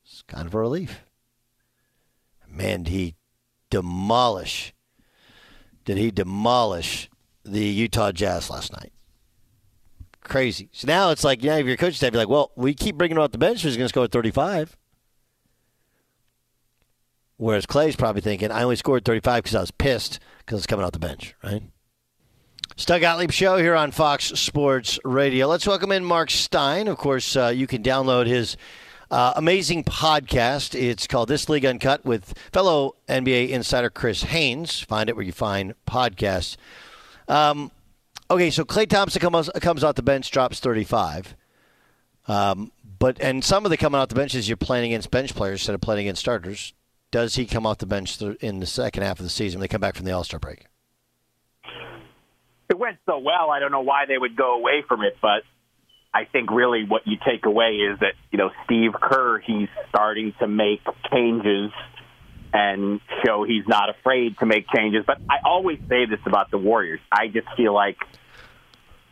[0.04, 1.00] it's kind of a relief.
[2.48, 3.16] Man, did he
[3.70, 4.72] demolish?
[5.84, 7.10] Did he demolish
[7.44, 8.92] the Utah Jazz last night?
[10.22, 10.70] Crazy.
[10.72, 13.16] So now it's like, yeah, if your coach staff, you're like, well, we keep bringing
[13.16, 14.76] him off the bench, he's going to score 35.
[17.36, 20.84] Whereas Klay's probably thinking, I only scored 35 because I was pissed because it's coming
[20.84, 21.62] off the bench, right?
[22.76, 25.46] Doug Gottlieb Show here on Fox Sports Radio.
[25.46, 26.88] Let's welcome in Marc Stein.
[26.88, 28.56] Of course, uh, you can download his
[29.10, 30.74] uh, amazing podcast.
[30.78, 34.80] It's called This League Uncut with fellow NBA insider Chris Haynes.
[34.80, 36.56] Find it where you find podcasts.
[37.28, 37.70] Um,
[38.30, 41.36] okay, so Klay Thompson comes comes off the bench, drops 35.
[42.26, 45.34] Um, but and some of the coming off the bench is you're playing against bench
[45.34, 46.72] players instead of playing against starters.
[47.10, 49.72] Does he come off the bench in the second half of the season when they
[49.72, 50.66] come back from the All Star break?
[52.72, 53.50] It went so well.
[53.50, 55.42] I don't know why they would go away from it, but
[56.14, 60.32] I think really what you take away is that you know Steve Kerr he's starting
[60.38, 60.80] to make
[61.12, 61.70] changes
[62.50, 65.04] and show he's not afraid to make changes.
[65.06, 67.00] But I always say this about the Warriors.
[67.12, 67.98] I just feel like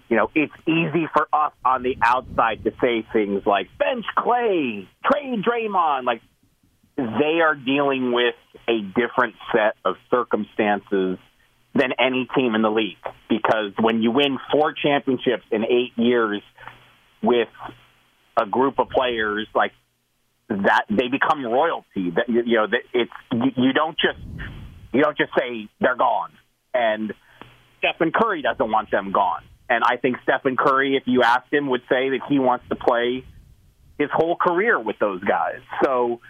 [0.08, 4.86] you know it's easy for us on the outside to say things like bench Klay,
[5.04, 6.22] trade Draymond, like
[6.96, 8.36] they are dealing with
[8.66, 11.18] a different set of circumstances
[11.74, 12.96] than any team in the league
[13.28, 16.42] because when you win four championships in eight years
[17.22, 17.48] with
[18.36, 19.72] a group of players like
[20.48, 22.10] that, they become royalty.
[22.10, 24.18] That you, know, that it's you, you don't just
[24.92, 26.32] you don't just say they're gone.
[26.74, 27.12] And
[27.78, 29.42] Stephen Curry doesn't want them gone.
[29.68, 32.74] And I think Stephen Curry, if you asked him, would say that he wants to
[32.74, 33.24] play
[33.98, 35.60] his whole career with those guys.
[35.84, 36.20] So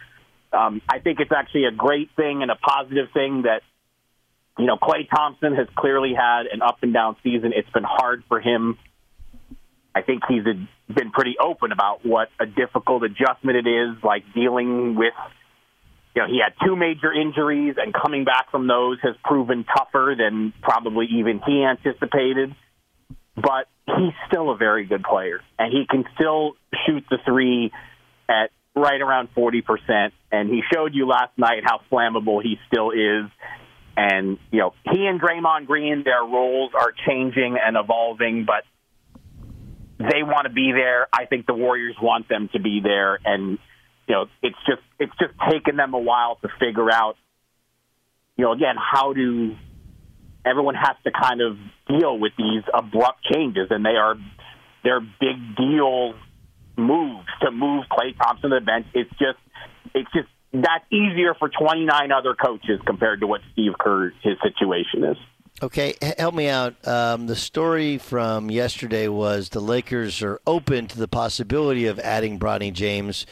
[0.52, 3.62] um, I think it's actually a great thing and a positive thing that
[4.60, 7.52] you know, Klay Thompson has clearly had an up and down season.
[7.54, 8.78] It's been hard for him.
[9.94, 14.94] I think he's been pretty open about what a difficult adjustment it is, like dealing
[14.94, 15.14] with,
[16.14, 20.14] you know, he had two major injuries, and coming back from those has proven tougher
[20.16, 22.54] than probably even he anticipated.
[23.34, 26.52] But he's still a very good player, and he can still
[26.86, 27.72] shoot the three
[28.28, 30.12] at right around 40%.
[30.30, 33.30] And he showed you last night how flammable he still is.
[34.02, 38.64] And, you know, he and Draymond Green, their roles are changing and evolving, but
[39.98, 41.06] they want to be there.
[41.12, 43.18] I think the Warriors want them to be there.
[43.22, 43.58] And,
[44.08, 47.16] you know, it's just, it's just taken them a while to figure out,
[48.38, 49.54] you know, again, how do
[50.46, 54.14] everyone has to kind of deal with these abrupt changes and they are,
[54.82, 56.14] they're big deal
[56.78, 58.86] moves to move Klay Thompson to the bench.
[58.94, 59.38] It's just,
[59.94, 65.04] it's just that's easier for 29 other coaches compared to what Steve Kerr his situation
[65.04, 65.16] is.
[65.62, 66.74] Okay, help me out.
[66.88, 72.38] Um, the story from yesterday was the Lakers are open to the possibility of adding
[72.38, 73.26] Bronny James,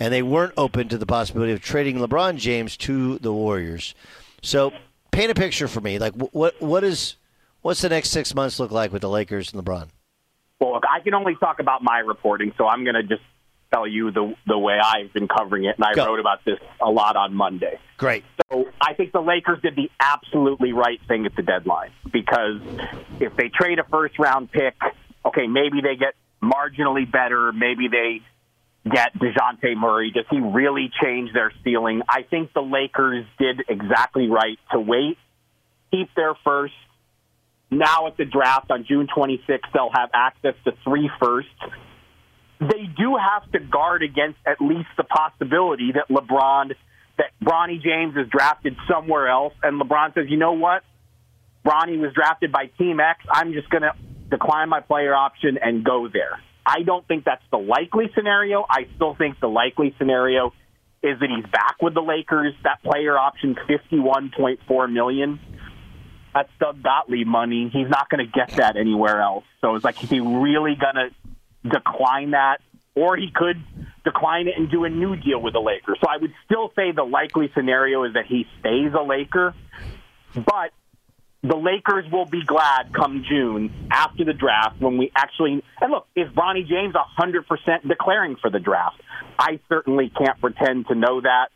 [0.00, 3.94] and they weren't open to the possibility of trading LeBron James to the Warriors.
[4.42, 4.72] So,
[5.12, 5.98] paint a picture for me.
[5.98, 7.14] Like, what what is
[7.62, 9.88] what's the next six months look like with the Lakers and LeBron?
[10.60, 13.22] Well, look, I can only talk about my reporting, so I'm going to just
[13.72, 16.06] tell you the the way I've been covering it, and I Go.
[16.06, 17.78] wrote about this a lot on Monday.
[17.96, 18.24] Great.
[18.50, 22.60] So I think the Lakers did the absolutely right thing at the deadline because
[23.20, 24.74] if they trade a first round pick,
[25.24, 28.22] okay, maybe they get marginally better, maybe they
[28.88, 30.12] get Dejounte Murray.
[30.12, 32.02] Does he really change their ceiling?
[32.08, 35.18] I think the Lakers did exactly right to wait,
[35.90, 36.74] keep their first.
[37.70, 41.50] Now at the draft on June 26th, they'll have access to three firsts
[42.60, 46.74] they do have to guard against at least the possibility that LeBron,
[47.16, 50.82] that Bronny James is drafted somewhere else, and LeBron says, you know what?
[51.64, 53.20] Bronny was drafted by Team X.
[53.30, 53.92] I'm just going to
[54.30, 56.40] decline my player option and go there.
[56.64, 58.64] I don't think that's the likely scenario.
[58.68, 60.52] I still think the likely scenario
[61.02, 62.54] is that he's back with the Lakers.
[62.64, 65.40] That player option, fifty-one point four million.
[66.34, 67.70] That's Doug Gottlieb money.
[67.72, 69.44] He's not going to get that anywhere else.
[69.60, 71.10] So it's like, is he really going to
[71.68, 72.58] decline that,
[72.94, 73.62] or he could
[74.04, 75.98] decline it and do a new deal with the Lakers?
[76.00, 79.54] So I would still say the likely scenario is that he stays a Laker,
[80.34, 80.72] but
[81.42, 86.06] the Lakers will be glad come June after the draft when we actually and look
[86.16, 89.00] is Bronny James hundred percent declaring for the draft.
[89.38, 91.48] I certainly can't pretend to know that.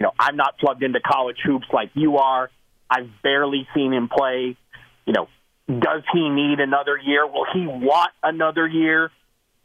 [0.00, 2.50] You know, I'm not plugged into college hoops like you are.
[2.90, 4.56] I've barely seen him play.
[5.06, 5.28] You know,
[5.68, 7.26] does he need another year?
[7.26, 9.12] Will he want another year?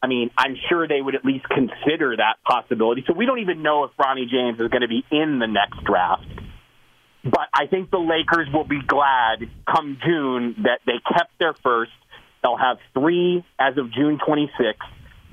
[0.05, 3.03] I mean, I'm sure they would at least consider that possibility.
[3.07, 5.83] So we don't even know if Bronny James is going to be in the next
[5.83, 6.27] draft.
[7.23, 11.91] But I think the Lakers will be glad come June that they kept their first.
[12.43, 14.75] They'll have three as of June 26th.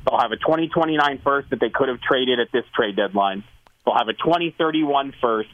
[0.09, 3.45] They'll have a 2029 first that they could have traded at this trade deadline.
[3.85, 5.51] They'll have a 2031 first,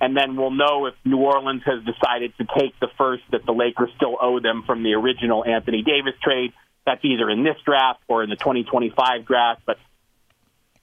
[0.00, 3.52] and then we'll know if New Orleans has decided to take the first that the
[3.52, 6.52] Lakers still owe them from the original Anthony Davis trade.
[6.86, 9.62] That's either in this draft or in the 2025 draft.
[9.66, 9.76] But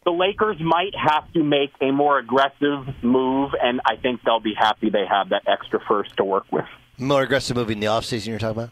[0.03, 4.53] the Lakers might have to make a more aggressive move, and I think they'll be
[4.53, 6.65] happy they have that extra first to work with.
[6.97, 8.69] More aggressive move in the offseason you're talking about?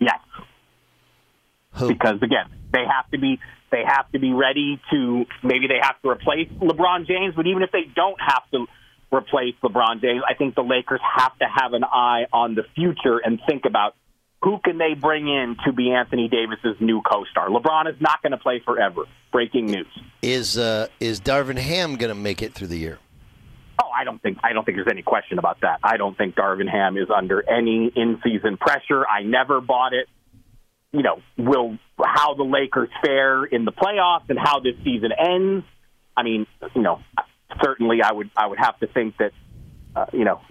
[0.00, 0.18] Yes.
[1.74, 1.88] Who?
[1.88, 3.38] Because again, they have to be
[3.70, 7.62] they have to be ready to maybe they have to replace LeBron James, but even
[7.62, 8.66] if they don't have to
[9.14, 13.18] replace LeBron James, I think the Lakers have to have an eye on the future
[13.18, 13.94] and think about
[14.42, 17.48] who can they bring in to be Anthony Davis's new co-star.
[17.48, 19.02] LeBron is not going to play forever.
[19.30, 19.86] Breaking news.
[20.20, 22.98] Is uh, is Darvin Ham going to make it through the year?
[23.82, 25.78] Oh, I don't think I don't think there's any question about that.
[25.82, 29.06] I don't think Darvin Ham is under any in-season pressure.
[29.06, 30.08] I never bought it.
[30.92, 35.64] You know, will how the Lakers fare in the playoffs and how this season ends.
[36.14, 37.00] I mean, you know,
[37.64, 39.32] certainly I would I would have to think that
[39.96, 40.42] uh, you know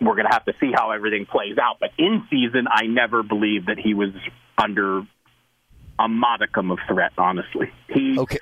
[0.00, 1.76] we're going to have to see how everything plays out.
[1.80, 4.10] But in season, I never believed that he was
[4.58, 5.02] under
[5.98, 7.12] a modicum of threat.
[7.18, 8.38] Honestly, he okay.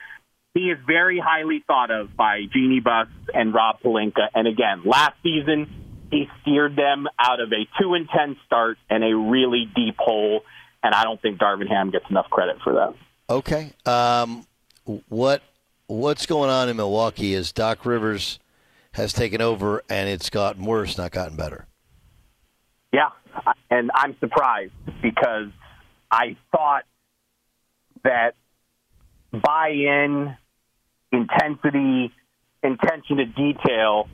[0.54, 4.28] he is very highly thought of by Jeanie Buss and Rob Pelinka.
[4.34, 5.68] And again, last season
[6.10, 10.42] he steered them out of a two and ten start and a really deep hole.
[10.82, 12.94] And I don't think Darvin Ham gets enough credit for that.
[13.30, 14.46] Okay, um,
[15.08, 15.42] what
[15.86, 18.38] what's going on in Milwaukee is Doc Rivers
[18.92, 21.66] has taken over and it's gotten worse, not gotten better.
[22.92, 23.08] Yeah,
[23.70, 24.72] and I'm surprised
[25.02, 25.48] because
[26.10, 26.84] I thought
[28.04, 28.34] that
[29.32, 30.36] buy-in,
[31.10, 32.12] intensity,
[32.62, 34.08] intention to detail.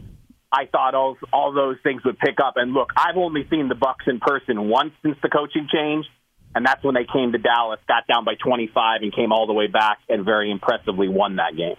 [0.52, 2.54] I thought all all those things would pick up.
[2.56, 6.06] And look, I've only seen the Bucks in person once since the coaching change,
[6.54, 9.52] and that's when they came to Dallas, got down by 25, and came all the
[9.52, 11.76] way back and very impressively won that game.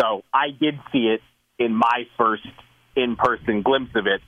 [0.00, 1.20] So I did see it
[1.64, 2.46] in my first
[2.96, 4.20] in-person glimpse of it.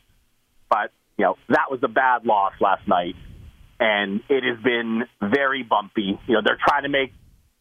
[0.68, 3.14] But you know that was a bad loss last night,
[3.78, 6.18] and it has been very bumpy.
[6.26, 7.12] You know they're trying to make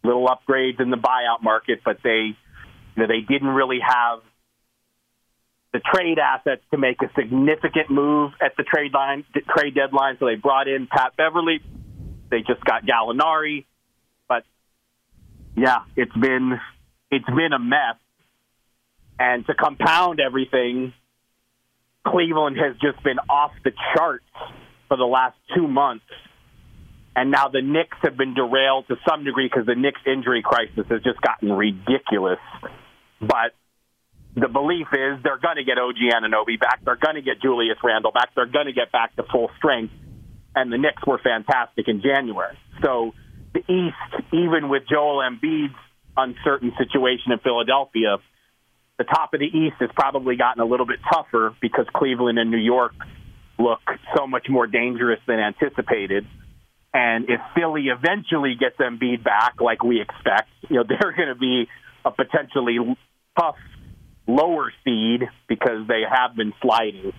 [0.04, 2.36] little upgrades in the buyout market, but they
[2.96, 4.20] you know they didn't really have
[5.74, 9.26] the trade assets to make a significant move at the trade line
[9.58, 10.18] trade deadline.
[10.20, 11.60] So they brought in Pat Beverley.
[12.30, 13.66] They just got Gallinari,
[14.28, 14.44] but
[15.56, 16.60] yeah, it's been
[17.12, 17.98] it's been a mess.
[19.24, 20.92] And to compound everything,
[22.06, 24.26] Cleveland has just been off the charts
[24.90, 26.04] for the last two months.
[27.16, 30.86] And now the Knicks have been derailed to some degree because the Knicks injury crisis
[30.90, 32.40] has just gotten ridiculous.
[33.22, 33.56] But
[34.36, 36.84] the belief is they're going to get OG Anunoby back.
[36.84, 38.36] They're going to get Julius Randle back.
[38.36, 39.94] They're going to get back to full strength.
[40.54, 42.58] And the Knicks were fantastic in January.
[42.84, 43.14] So
[43.54, 45.80] the East, even with Joel Embiid's
[46.18, 48.18] uncertain situation in Philadelphia,
[48.98, 52.52] the top of the East has probably gotten a little bit tougher because Cleveland and
[52.52, 52.94] New York
[53.58, 53.82] look
[54.16, 56.26] so much more dangerous than anticipated.
[56.94, 61.36] And if Philly eventually gets Embiid back, like we expect, you know they're going to
[61.36, 61.68] be
[62.06, 62.78] a potentially
[63.40, 63.56] tough
[64.28, 67.14] lower seed because they have been sliding.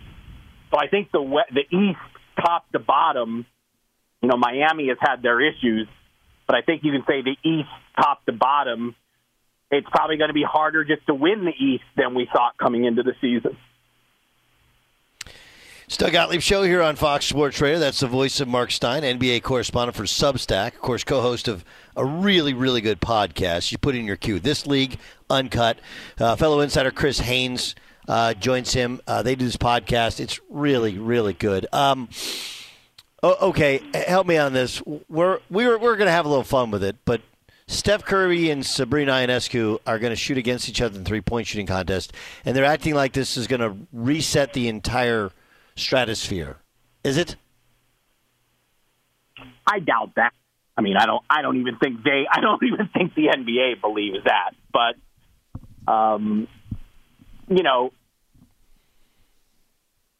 [0.71, 1.99] So I think the the East,
[2.37, 3.47] top to bottom,
[4.23, 5.89] you know, Miami has had their issues,
[6.47, 8.95] but I think you can say the East, top to bottom,
[9.71, 12.85] it's probably going to be harder just to win the East than we thought coming
[12.85, 13.57] into the season.
[15.87, 17.79] It's Doug Gottlieb Show here on Fox Sports Radio.
[17.79, 21.63] That's the voice of Marc Stein, NBA correspondent for Substack, of course, co-host of
[21.95, 23.71] a really, really good podcast.
[23.71, 24.41] You put in your queue.
[24.41, 24.99] This League
[25.29, 25.79] Uncut.
[26.19, 27.75] Uh, fellow insider Chris Haynes
[28.09, 29.01] uh, joins him.
[29.07, 30.21] Uh, they do this podcast.
[30.21, 31.67] It's really, really good.
[31.71, 32.09] Um,
[33.23, 34.83] okay, help me on this.
[35.09, 37.21] We're we're we're going to have a little fun with it, but
[37.67, 41.67] Steph Curry and Sabrina Ionescu are going to shoot against each other in three-point shooting
[41.67, 42.13] contest,
[42.45, 45.31] and they're acting like this is going to reset the entire–
[45.77, 46.57] stratosphere.
[47.03, 47.37] Is it?
[49.67, 50.33] I doubt that.
[50.77, 51.23] I mean, I don't.
[51.29, 52.27] I don't even think they.
[52.33, 54.53] I don't even think the NBA believes that.
[54.73, 56.49] But, um,
[57.49, 57.93] you know,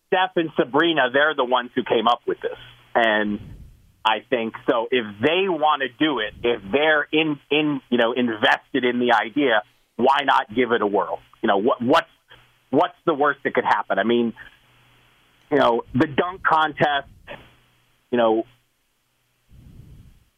[0.09, 2.59] Steph and Sabrina, they're the ones who came up with this,
[2.95, 3.41] and
[4.05, 4.87] I think so.
[4.91, 9.13] If they want to do it, if they're in in you know invested in the
[9.15, 9.63] idea,
[9.97, 11.21] why not give it a whirl?
[11.43, 12.09] You know, what what's
[12.71, 13.99] what's the worst that could happen?
[13.99, 14.35] I mean,
[15.51, 17.09] you know, the dunk contest,
[18.11, 18.45] you know,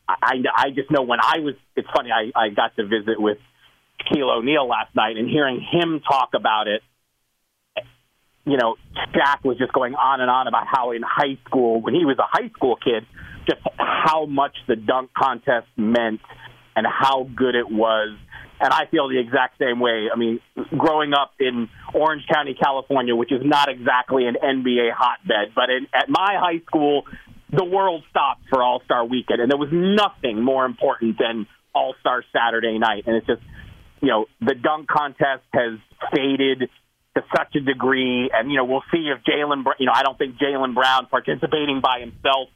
[0.08, 3.38] I, I just know when I was, it's funny, I, I got to visit with
[4.00, 6.82] Shaquille O'Neal last night and hearing him talk about it,
[8.44, 8.76] you know,
[9.12, 12.16] Shaq was just going on and on about how in high school, when he was
[12.18, 13.04] a high school kid,
[13.46, 16.20] just how much the dunk contest meant
[16.74, 18.16] and how good it was
[18.60, 20.08] and I feel the exact same way.
[20.12, 20.40] I mean,
[20.76, 25.86] growing up in Orange County, California, which is not exactly an NBA hotbed, but in,
[25.94, 27.02] at my high school,
[27.52, 31.94] the world stopped for All Star Weekend, and there was nothing more important than All
[32.00, 33.04] Star Saturday night.
[33.06, 33.42] And it's just,
[34.00, 35.78] you know, the dunk contest has
[36.14, 36.70] faded
[37.14, 40.18] to such a degree, and you know, we'll see if Jaylen, you know, I don't
[40.18, 42.48] think Jaylen Brown participating by himself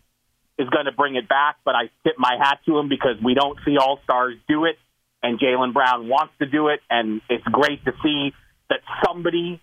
[0.60, 3.34] is going to bring it back, but I tip my hat to him because we
[3.34, 4.76] don't see All Stars do it
[5.22, 8.32] and Jaylen Brown wants to do it, and it's great to see
[8.68, 9.60] that somebody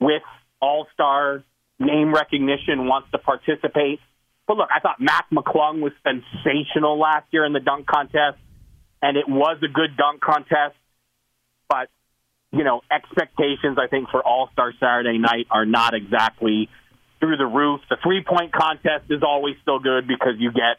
[0.00, 0.22] with
[0.60, 1.42] All Star
[1.78, 4.00] name recognition wants to participate.
[4.46, 8.38] But look, I thought Mac McClung was sensational last year in the dunk contest,
[9.02, 10.76] and it was a good dunk contest.
[11.68, 11.88] But
[12.52, 16.68] you know, expectations I think for All Star Saturday night are not exactly
[17.24, 17.80] through the roof.
[17.88, 20.76] The three point contest is always still good because you get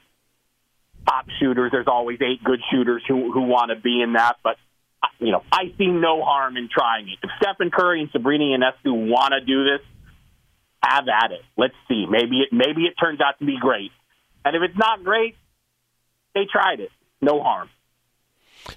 [1.08, 1.72] top shooters.
[1.72, 4.58] There's always eight good shooters who who want to be in that, but
[5.20, 7.18] you know, I see no harm in trying it.
[7.24, 9.82] If Stephen Curry and Sabrina Ionescu want to do this,
[10.84, 11.42] have at it.
[11.58, 12.06] Let's see.
[12.08, 13.92] Maybe it maybe it turns out to be great,
[14.44, 15.36] and if it's not great,
[16.36, 16.92] they tried it.
[17.22, 17.70] No harm.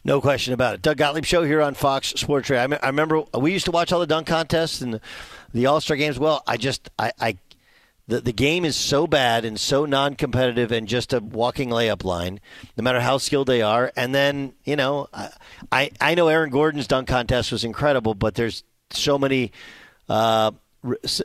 [0.05, 0.83] No question about it.
[0.83, 2.79] Doug Gottlieb show here on Fox Sports Radio.
[2.83, 5.01] I, remember we used to watch all the dunk contests and
[5.55, 6.19] the All Star games.
[6.19, 7.39] Well, I just I, I
[8.09, 12.05] the, the game is so bad and so non competitive and just a walking layup
[12.05, 12.41] line,
[12.77, 13.93] no matter how skilled they are.
[13.97, 15.09] And then, you know,
[15.71, 19.53] I, I know Aaron Gordon's dunk contest was incredible, but there's so many,
[20.09, 20.53] uh,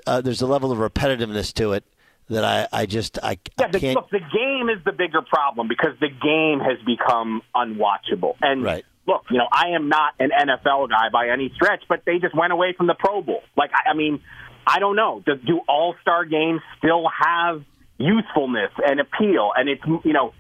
[0.06, 1.86] uh, there's a level of repetitiveness to it
[2.30, 3.96] that I, I just I, yeah, I can't.
[3.96, 8.36] Look, the game is the bigger problem because the game has become unwatchable.
[8.42, 8.86] And right.
[9.08, 12.36] look, you know, I am not an NFL guy by any stretch, but they just
[12.36, 13.42] went away from the Pro Bowl.
[13.56, 14.22] Like, I, I mean,
[14.66, 15.22] I don't know.
[15.26, 17.64] Do, do All Star games still have
[17.98, 19.52] usefulness and appeal?
[19.56, 20.34] And it's you know,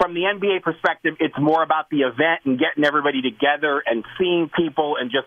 [0.00, 4.50] from the NBA perspective, it's more about the event and getting everybody together and seeing
[4.54, 5.26] people and just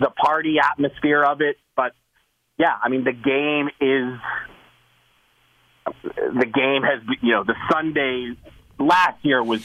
[0.00, 1.56] the party atmosphere of it.
[1.76, 1.92] But
[2.58, 4.20] yeah, I mean, the game is
[6.16, 8.36] the game has you know the Sunday
[8.78, 9.60] last year was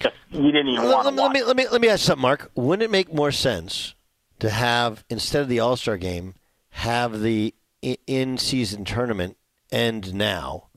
[0.00, 2.22] just you didn't even let, want to let me let me let me ask something,
[2.22, 2.50] Marc.
[2.54, 3.94] Wouldn't it make more sense
[4.38, 6.34] to have instead of the All Star game?
[6.76, 9.38] Have the in season tournament
[9.72, 10.68] end now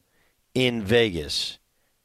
[0.54, 1.60] in Vegas.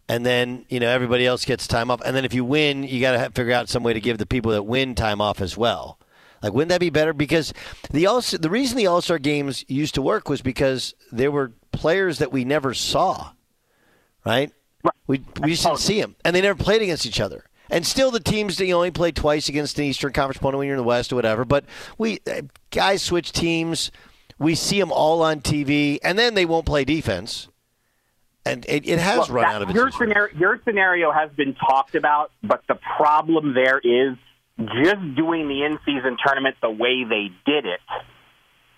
[0.09, 2.01] And then, you know, everybody else gets time off.
[2.05, 4.27] And then if you win, you got to figure out some way to give the
[4.27, 6.01] people that win time off as well.
[6.43, 7.13] Like, wouldn't that be better?
[7.13, 7.55] Because
[7.93, 11.53] the all the reason the All Star games used to work was because there were
[11.71, 13.31] players that we never saw,
[14.27, 14.53] right?
[15.07, 17.45] We we just didn't see them, and they never played against each other.
[17.71, 20.67] And still, the teams that you only play twice against an Eastern Conference opponent when
[20.67, 21.45] you're in the West or whatever.
[21.45, 21.65] But
[21.97, 23.91] we uh, guys switch teams.
[24.39, 27.49] We see them all on TV, and then they won't play defense.
[28.45, 30.37] And it, it has well, run that, out of its your scenario.
[30.37, 34.19] Your scenario has been talked about, but the problem there is
[34.59, 37.81] just doing the in-season tournament the way they did it.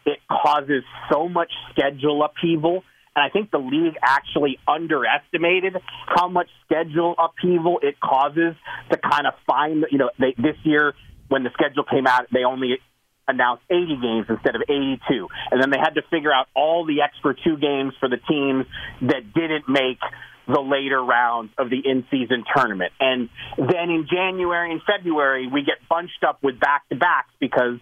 [0.05, 2.84] It causes so much schedule upheaval
[3.16, 5.74] and I think the league actually underestimated
[6.06, 8.54] how much schedule upheaval it causes
[8.90, 10.92] to kind of find, you know, they, this year
[11.28, 12.78] when the schedule came out, they only
[13.26, 15.28] announced 80 games instead of 82.
[15.50, 18.66] And then they had to figure out all the extra two games for the teams
[19.00, 19.98] that didn't make
[20.47, 22.92] the later rounds of the in-season tournament.
[23.01, 23.28] And
[23.59, 27.78] then in January and February, we get bunched up with back-to-backs because,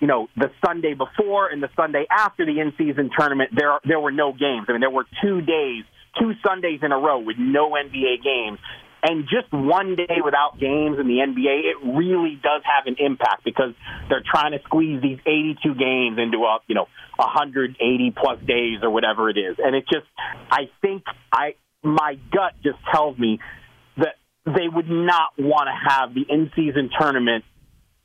[0.00, 4.12] you know, the Sunday before and the Sunday after the in-season tournament, there there were
[4.12, 4.66] no games.
[4.68, 5.84] I mean, there were two days,
[6.18, 8.58] two Sundays in a row with no NBA games.
[9.02, 13.44] And just one day without games in the NBA, it really does have an impact
[13.44, 13.72] because
[14.10, 16.86] they're trying to squeeze these 82 games into a, you know,
[17.16, 19.56] 180 plus days or whatever it is.
[19.58, 20.06] And it just,
[20.50, 23.38] I think I, my gut just tells me
[23.96, 27.44] that they would not want to have the in-season tournament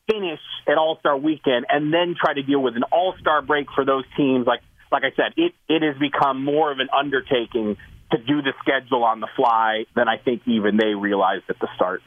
[0.09, 3.67] finish at All Star Weekend and then try to deal with an All Star break
[3.73, 4.45] for those teams.
[4.47, 4.61] Like
[4.91, 7.77] like I said, it it has become more of an undertaking
[8.11, 11.67] to do the schedule on the fly than I think even they realized at the
[11.75, 12.01] start.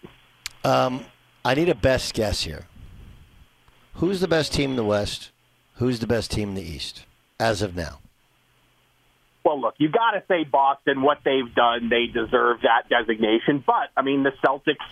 [0.65, 1.05] Um,
[1.45, 2.67] I need a best guess here.
[3.95, 5.31] Who's the best team in the West?
[5.75, 7.05] Who's the best team in the East
[7.41, 7.99] as of now?
[9.49, 11.01] Well, look, you got to say Boston.
[11.01, 13.65] What they've done, they deserve that designation.
[13.67, 14.85] But I mean, the Celtics.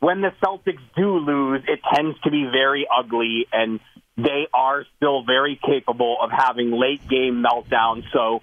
[0.00, 3.78] When the Celtics do lose, it tends to be very ugly, and
[4.16, 8.02] they are still very capable of having late game meltdowns.
[8.12, 8.40] So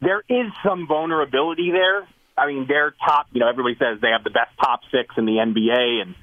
[0.00, 2.08] there is some vulnerability there.
[2.34, 3.26] I mean, they're top.
[3.32, 6.14] You know, everybody says they have the best top six in the NBA, and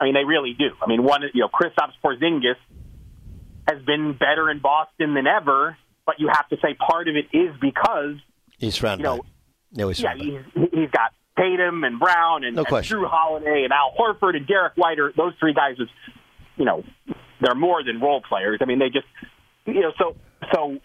[0.00, 0.70] I mean, they really do.
[0.82, 2.56] I mean, one, you know, Kristaps Porzingis
[3.68, 5.76] has been better in Boston than ever,
[6.06, 8.16] but you have to say part of it is because
[8.58, 9.24] He's surrounded you know.
[9.72, 12.86] No, he's yeah, surrounded he's, he's got Tatum and Brown and, No and.
[12.86, 14.98] Jrue Holiday and Al Horford and Derrick White.
[14.98, 15.88] Are, those three guys, is,
[16.56, 16.84] you know,
[17.40, 18.60] they're more than role players.
[18.62, 19.06] I mean, they just,
[19.66, 20.16] you know, so
[20.52, 20.78] so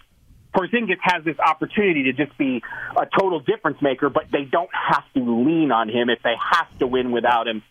[0.55, 2.61] Porzingis has this opportunity to just be
[2.97, 6.77] a total difference maker, but they don't have to lean on him if they have
[6.79, 7.61] to win without him.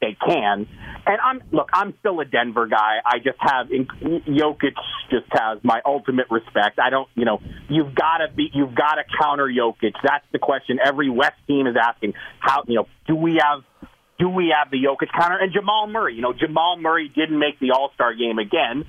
[0.00, 0.68] They can,
[1.06, 1.70] and I'm look.
[1.72, 2.98] I'm still a Denver guy.
[3.04, 4.76] I just have Jokic.
[5.10, 6.78] Just has my ultimate respect.
[6.78, 9.94] I don't, you know, you've got to be, you've got to counter Jokic.
[10.04, 12.14] That's the question every West team is asking.
[12.38, 13.64] How, you know, do we have
[14.18, 15.38] do we have the Jokic counter?
[15.38, 18.84] And Jamal Murray, you know, Jamal Murray didn't make the All Star game again,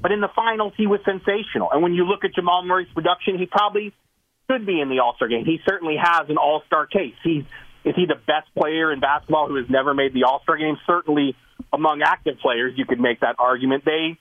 [0.00, 1.70] but in the finals he was sensational.
[1.72, 3.92] And when you look at Jamal Murray's production, he probably
[4.50, 5.44] should be in the All Star game.
[5.44, 7.14] He certainly has an All Star case.
[7.22, 7.44] He's
[7.84, 10.76] is he the best player in basketball who has never made the All Star game?
[10.86, 11.36] Certainly
[11.72, 13.84] among active players, you could make that argument.
[13.84, 14.18] They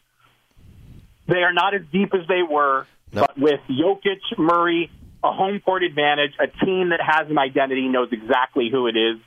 [1.28, 4.90] they are not as deep as they were, but with Jokic, Murray,
[5.24, 9.20] a home court advantage, a team that has an identity, knows exactly who it is.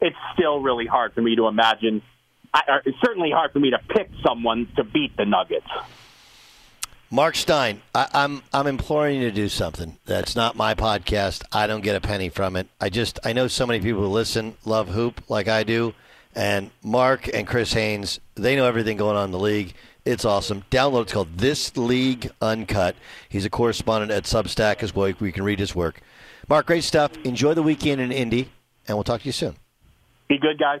[0.00, 2.02] It's still really hard for me to imagine.
[2.52, 5.66] I, it's certainly hard for me to pick someone to beat the Nuggets.
[7.14, 9.98] Marc Stein, I, I'm I'm imploring you to do something.
[10.04, 11.44] That's not my podcast.
[11.52, 12.66] I don't get a penny from it.
[12.80, 15.94] I just I know so many people who listen love hoop like I do,
[16.34, 19.74] and Marc and Chris Haynes they know everything going on in the league.
[20.04, 20.64] It's awesome.
[20.72, 21.02] Download.
[21.02, 22.96] It's called This League Uncut.
[23.28, 25.12] He's a correspondent at Substack as well.
[25.20, 26.00] We can read his work.
[26.48, 27.12] Marc, great stuff.
[27.22, 28.50] Enjoy the weekend in Indy,
[28.88, 29.54] and we'll talk to you soon.
[30.26, 30.80] Be good, guys.